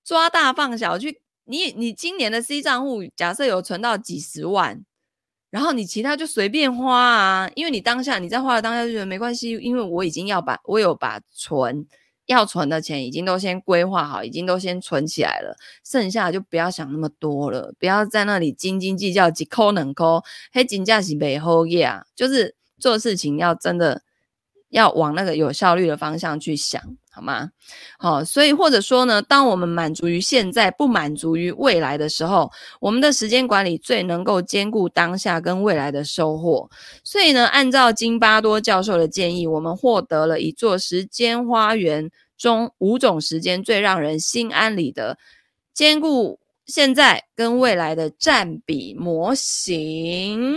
[0.04, 1.22] 抓大放小去。
[1.46, 4.86] 你你今年的 C 账户假设有存到几十万，
[5.50, 7.52] 然后你其他就随便花啊。
[7.56, 11.86] 因为你当下你在花的当下就觉得没关系，因为我已经要把我有把存
[12.30, 15.58] 要存的钱已经都先规划好，已经都先存起来了。
[15.84, 22.06] 剩下就不要想那么多了，不要在那里斤斤计较，几抠两抠，黑金价是背后呀。
[22.16, 24.04] 就是做事情要真的
[24.70, 26.80] 要往那个有效率的方向去想。
[27.20, 27.52] 好吗？
[27.98, 32.50] 好，所以或者说呢，当我们满足于现在，不满足于未来的时候，
[32.80, 36.70] 我们的时间管理最能够兼顾当下跟未来的收获。
[37.04, 45.18] 所以呢，按照金巴多教授的建议，我们获得了一座时间花园，中五种时间最让人心安理得，
[45.74, 50.56] 兼顾现在跟未来的占比模型。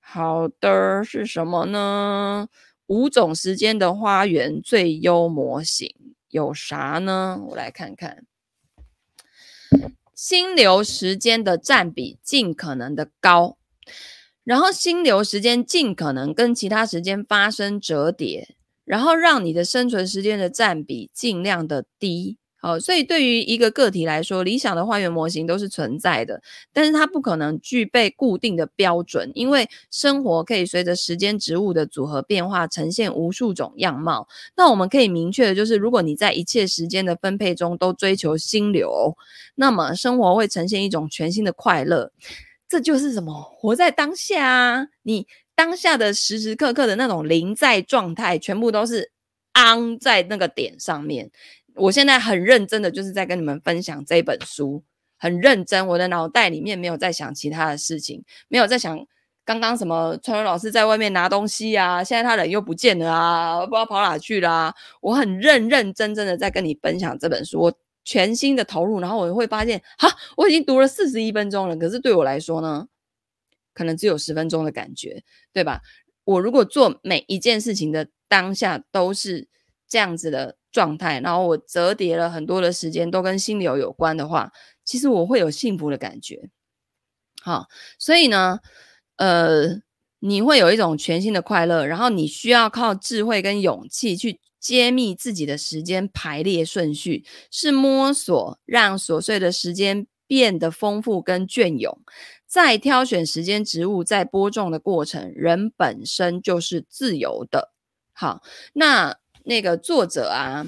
[0.00, 2.48] 好的，是什么呢？
[2.86, 5.94] 五种时间的花园最优模型
[6.28, 7.40] 有啥呢？
[7.48, 8.24] 我来看看。
[10.14, 13.56] 心流时间的占比尽可能的高，
[14.44, 18.54] 然后心流时间尽可能跟其他时间发生折叠，
[18.84, 22.38] 然后让你的生存时间的占比尽量的低。
[22.62, 26.40] 好，所以对于一个个体来说，理想的花园模型都是存在的，
[26.72, 34.28] 但是它不可能具备固定的标准，因为生活可以随着时间植物的组合变化，呈现无数种样貌。
[34.56, 39.16] 那我们可以明确的就是，如果你在一切时间的分配中都追求心流，
[39.56, 42.12] 那么生活会呈现一种全新的快乐。
[42.68, 43.42] 这就是什么？
[43.42, 44.86] 活在当下啊！
[45.02, 49.10] 你当下的时时刻刻的那种临在状态，全部都是
[49.52, 51.30] on 在那个点上面。
[51.74, 54.82] 我现在很认真的，就是在跟你们分享这本书，
[55.18, 55.86] 很认真。
[55.86, 59.06] 我的脑袋里面没有在想其他的事情，没有在想
[59.44, 64.74] 刚刚什么川文老师在外面拿东西啊，现在他人又不见了啊，不知道跑哪去啦。
[65.00, 67.72] 我很认认真真的在跟你分享这本书，我
[68.04, 72.86] 全心的投入，然后我会发现，哈，我已经读了四十一分钟了，可是对我来说呢，
[73.72, 75.80] 可能只有十分钟的感觉，对吧？
[76.24, 79.48] 我如果做每一件事情的当下都是
[79.88, 80.56] 这样子的。
[80.72, 84.50] 状态，然后我折叠了很多的时间，都跟心流有关的话，
[84.84, 86.48] 其实我会有幸福的感觉。
[87.42, 87.68] 好，
[87.98, 88.60] 所以呢，
[89.16, 89.80] 呃，
[90.20, 101.98] 你会有一种全新的快乐，然后你需要靠智慧跟勇气去揭秘自己的时间排列顺序，是摸索让琐碎的时间变得丰富跟隽永。
[102.46, 107.72] 在挑选时间植物，在播种的过程，人本身就是自由的。
[108.12, 108.42] 好，
[108.72, 109.21] 那。
[109.44, 110.66] 那个作者啊，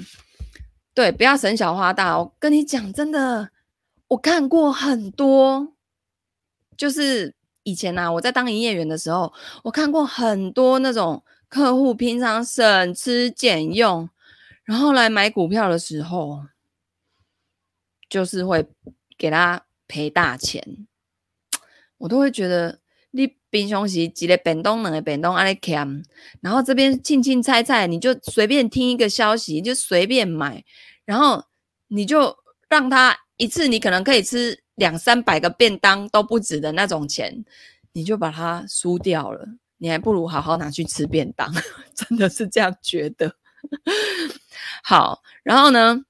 [0.93, 2.17] 对，不要省小花大。
[2.17, 3.49] 我跟你讲，真的，
[4.07, 5.73] 我看过很多，
[6.77, 14.09] 就是以前呐、啊，我在当营业员的时候，我看过很多那种客户平常省吃俭用，
[14.63, 16.45] 然后来买股票的时候，
[18.09, 18.67] 就是会
[19.17, 20.87] 给他赔大钱，
[21.97, 22.79] 我都会觉得。
[23.55, 26.03] 冰箱席几个便当两个便当安尼欠，
[26.41, 30.61] 然后这边青青菜菜，你就随便听一个消息，就随便买，
[31.05, 31.41] 然后
[31.87, 32.35] 你就
[32.67, 37.45] 让他一次，你可能可以吃两三百个便当都不止的那种钱，
[37.93, 39.47] 你就把它输掉了，
[39.77, 41.49] 你还不如好好拿去吃便当，
[41.95, 43.37] 真的是这样觉得。
[44.83, 46.03] 好，然后呢，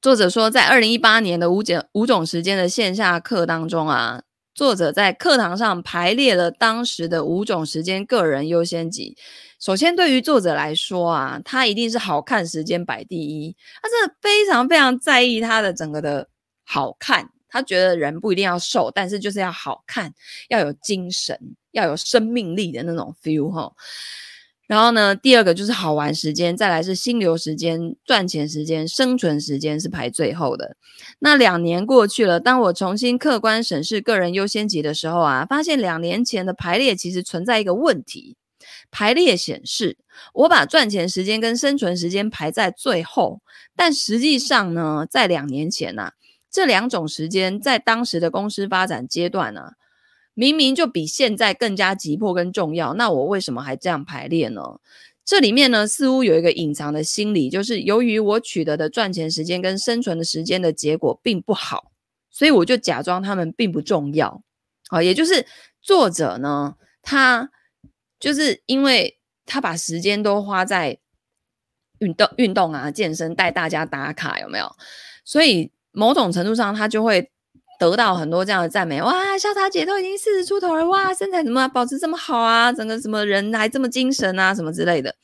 [0.00, 4.22] 作者说，在二零一八年的五种五种时间的线下课当中啊。
[4.56, 9.14] 作者在课堂上排列了当时的五种时间个人优先级。
[9.60, 13.54] 首先，对于作者来说啊，他一定是好看时间摆第一。
[13.82, 16.26] 他真的非常非常在意他的整个的
[16.64, 17.28] 好看。
[17.50, 20.10] 他觉得人不一定要瘦，但是就是要好看，
[20.48, 21.38] 要有精神，
[21.72, 23.70] 要有生命力的那种 feel 哈。
[24.66, 30.76] 然后呢，第二个就是好玩时间，再来是心流时间、赚钱时间、生存时间是排最后的。
[31.20, 38.36] 那两年过去了，当我重新客观审视个人优先级的时候啊，发现两年前的排列其实存在一个问题。
[38.90, 39.96] 排列显示，
[40.34, 43.40] 我把赚钱时间跟生存时间排在最后，
[43.76, 46.12] 但实际上呢，在两年前呐、
[46.50, 49.72] 这两种时间在当时的公司发展阶段呢、
[50.38, 54.60] 明明就比现在更加急迫跟重要，那我为什么还这样排列呢？
[55.24, 61.90] 这里面呢，似乎有一个隐藏的心理，就是由于我取得的赚钱时间跟生存的时间的结果并不好，
[62.30, 64.42] 所以我就假装他们并不重要。
[64.88, 65.46] 好，也就是
[65.80, 67.50] 作者呢，他
[68.20, 70.98] 就是因为他把时间都花在
[72.00, 74.70] 运动、运动啊、健身，带大家打卡，有没有？
[75.24, 77.30] 所以某种程度上，他就会。
[77.78, 82.72] 得到很多这样的赞美，哇，潇洒姐都已经四十出头了，哇，身材怎么保持这么好啊？
[82.72, 84.54] 整个什么人还这么精神啊？
[84.54, 85.14] 什么之类的，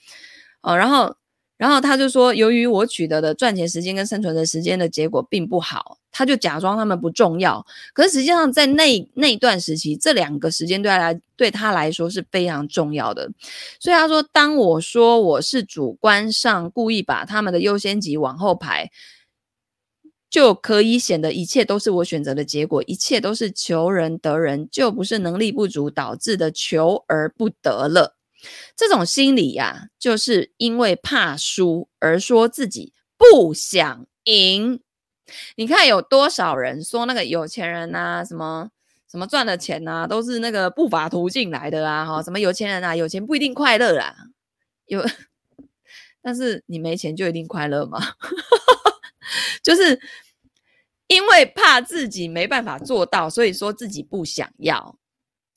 [0.62, 1.14] 哦，然后，
[1.56, 7.64] 然后他就说，由于我取得的赚钱时间跟生存的时间的结果并不好，他就假装他们不重要。
[7.94, 13.30] 可是实际上，在那那段时期，这两个时间对他来对他来说是非常重要的。
[13.80, 18.90] 所以他说，当我说我是主观上故意把他们的优先级往后排。
[20.32, 28.16] 就可以显得一切都是我选择的结果，一切都是求人得人，就不是能力不足导致的求而不得了。
[28.74, 34.80] 这种心理呀、就是因为怕输而说自己不想赢。
[35.56, 38.70] 你看有多少人说那个有钱人啊，什么
[39.10, 44.16] 什么赚的钱啊，都是那个不法途径来的啊，哈，什么有钱人啊，有钱不一定快乐啦，
[44.86, 45.04] 有。
[46.24, 48.00] 但是你没钱就一定快乐吗？
[49.62, 50.00] 就是
[51.12, 54.96] 因为怕自己没办法做到，所以说自己不想要，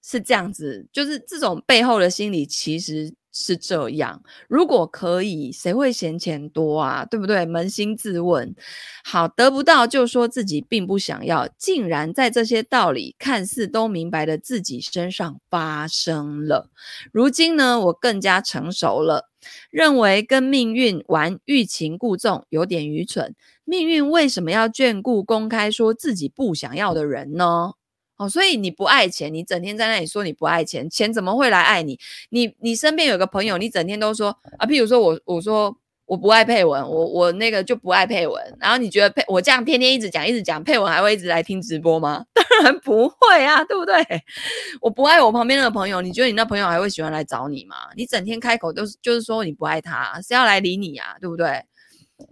[0.04, 0.88] 是这样子。
[0.92, 3.14] 就是这种背后的心理其实。
[3.38, 7.04] 是这样，如果可以，谁会嫌钱多啊？
[7.04, 7.46] 对不对？
[7.46, 8.56] 扪心自问。
[9.04, 16.70] 好，得不到就说自己并不想要，竟然在这些道理看似都明白的自己身上发生了。
[17.12, 19.30] 如今呢，我更加成熟了，
[19.70, 23.36] 认为跟命运玩欲擒故纵有点愚蠢。
[23.66, 27.74] 命运为什么要眷顾公开说自己不想要的人呢？
[28.18, 32.00] 哦，所以你不爱钱，你整天在那里说你不爱钱，钱怎么会来爱你？
[32.30, 42.24] 你你身边有个朋友，你整天都说啊，譬如说我我说我不爱配文，我我那个就不爱配文，然后你觉得配我这样天天一直讲一直讲，配文还会一直来听直播吗？
[42.34, 43.96] 当然不会啊，对不对？
[44.80, 47.76] 我不爱我旁边那个朋友，你觉得你那朋友还会喜欢来找你吗？
[47.98, 51.18] 你整天开口都是就是说你不爱他，谁要来理你呀？
[51.20, 51.66] 对不对？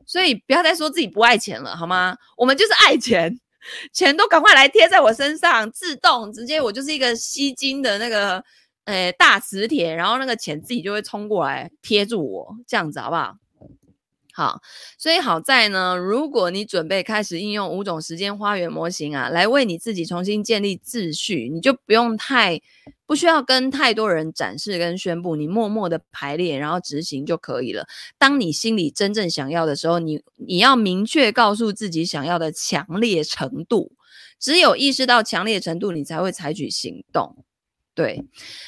[0.05, 2.15] 所以不要再说自己不爱钱了，好吗？
[2.37, 3.37] 我们就是爱钱。
[3.91, 8.43] 钱都赶快来贴在我身上，自动直接我就是一个吸金的那个，
[8.85, 13.35] 呃，大磁铁，然后那个钱自己就会冲过来贴住我，这样子好不好？
[14.35, 14.63] 好，
[14.97, 22.59] 所以好在呢，如果你准备开始应用五种时间花园模型啊，来为你自己重新建立秩序，你就不用太
[23.05, 27.87] 不需要跟太多人展示跟宣布，你默默的排列，然后执行就可以了。
[28.17, 33.91] 当你心里真正想要的时候，你你要明确告诉自己想要的强烈程度，
[34.39, 37.45] 只有意识到强烈程度，你才会采取行动。
[37.95, 38.23] 对，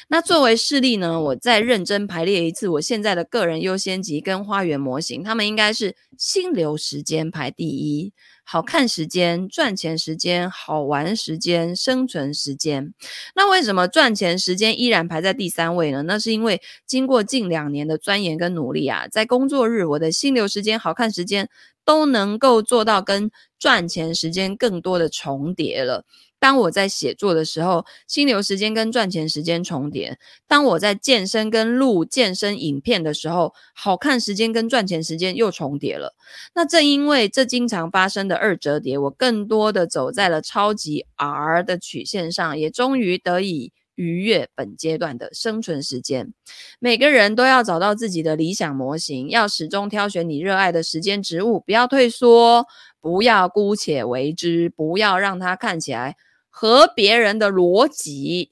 [0.06, 8.12] 那作为示例呢，我再认真排列一次我现在的个人优先级跟花园模型，他们应该是心流时间排第一，
[8.44, 12.94] 好看时间、赚钱时间、好玩时间、生存时间。
[13.34, 16.02] 那为什么赚钱时间依然排在第三位呢？
[16.02, 21.48] 那是因为经过近两年的钻研跟努力啊，在工作日我的心流时间、好看时间
[21.84, 26.04] 都能够做到跟赚钱时间更多的重叠了。
[26.46, 30.14] 当我在写作的时候，心流时间跟赚钱时间重叠；
[30.46, 36.14] 当我在健身跟录健身影片的时候，好看时间跟赚钱时间又重叠了。
[36.54, 46.32] 那正因为这经常发生的二折叠，我更多的走在了超级 R 的曲线上，也终于得以逾越本阶段的生存时间。
[46.78, 52.64] 每个人都要找到自己的理想模型，要始终挑选你热爱的时间植物，不要退缩，
[53.00, 56.14] 不要姑且为之，不要让它看起来。
[56.58, 58.50] 和别人的逻辑，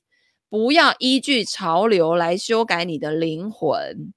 [0.50, 4.12] 不要依据潮流来修改你的灵魂。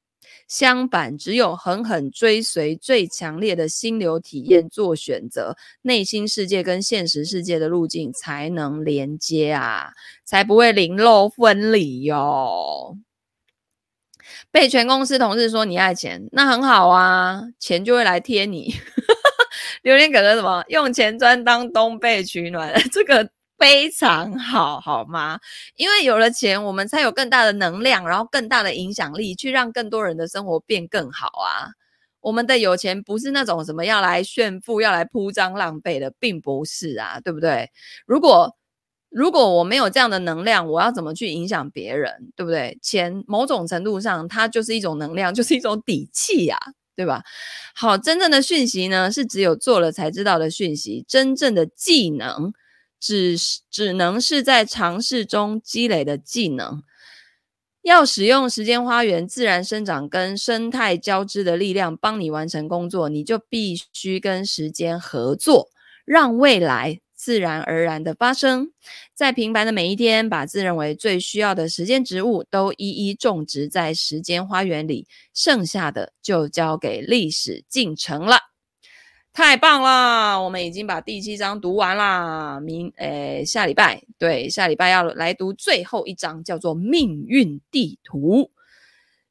[0.46, 9.94] 相反，只有狠狠追随最强烈的心流体验做选择，内心世界跟现实世界的路径才能连接啊，
[10.26, 12.98] 才不会零漏分离哟。
[14.52, 18.74] 被全公司同事说你爱钱，那很好啊，钱就会来贴你。
[19.84, 23.30] 榴莲哥哥什么用钱专当冬被取暖，这个。
[23.58, 25.40] 非常好，好吗？
[25.76, 31.72] 因为有了钱，我们才有更大的能量，然后更大的影响力，去让更多人的生活变更好啊！
[32.22, 37.70] 我们的有钱不是那种什么要来炫富、要来铺张浪费的，并不是啊，对不对？
[38.06, 38.56] 如果
[39.10, 42.78] 如果我没有这样的能量，我要怎么去影响别人，对不对？
[42.82, 46.58] 钱某种程度上，它就是一种能量， 就是一种底气呀，
[46.96, 47.24] 对吧？
[47.74, 52.54] 好，真正的讯息呢，是只有做了才知道的讯息，真正的技能。
[53.00, 56.84] 只是只能是在尝试中积累的技能。
[57.84, 65.70] 要使用时间花园自然生长跟生态交织的力量帮你完成工作，你就必须跟时间合作，
[66.04, 68.72] 让未来自然而然的发生。
[69.14, 78.57] 在平凡的每一天，把自认为最需要的时间植物都一一种植在时间花园里，剩下的就交给历史进程了。
[79.38, 80.42] 太棒了！
[80.42, 82.60] 我们已经把第七章读完啦。
[82.60, 88.50] 明诶，下礼拜对，下礼拜要来读最后一章，叫做命运地图。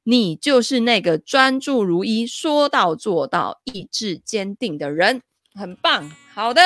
[0.04, 5.22] 你就是那个专注如一、说到做到、意志坚定的人，
[5.57, 6.09] 很棒。
[6.32, 6.62] 好的。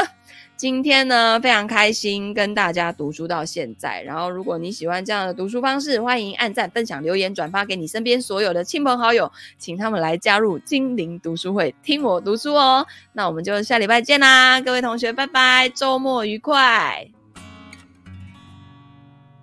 [0.60, 4.02] 今天呢，非常开心跟大家读书到现在。
[4.02, 12.86] 然后，如果你喜欢这样的读书方式，欢迎按赞、分享、留言、转发给你身边所有的亲朋好友，请他们来加入精灵读书会，听我读书哦。
[13.14, 17.19] 那我们就下礼拜见啦，各位同学，拜拜，周末愉快。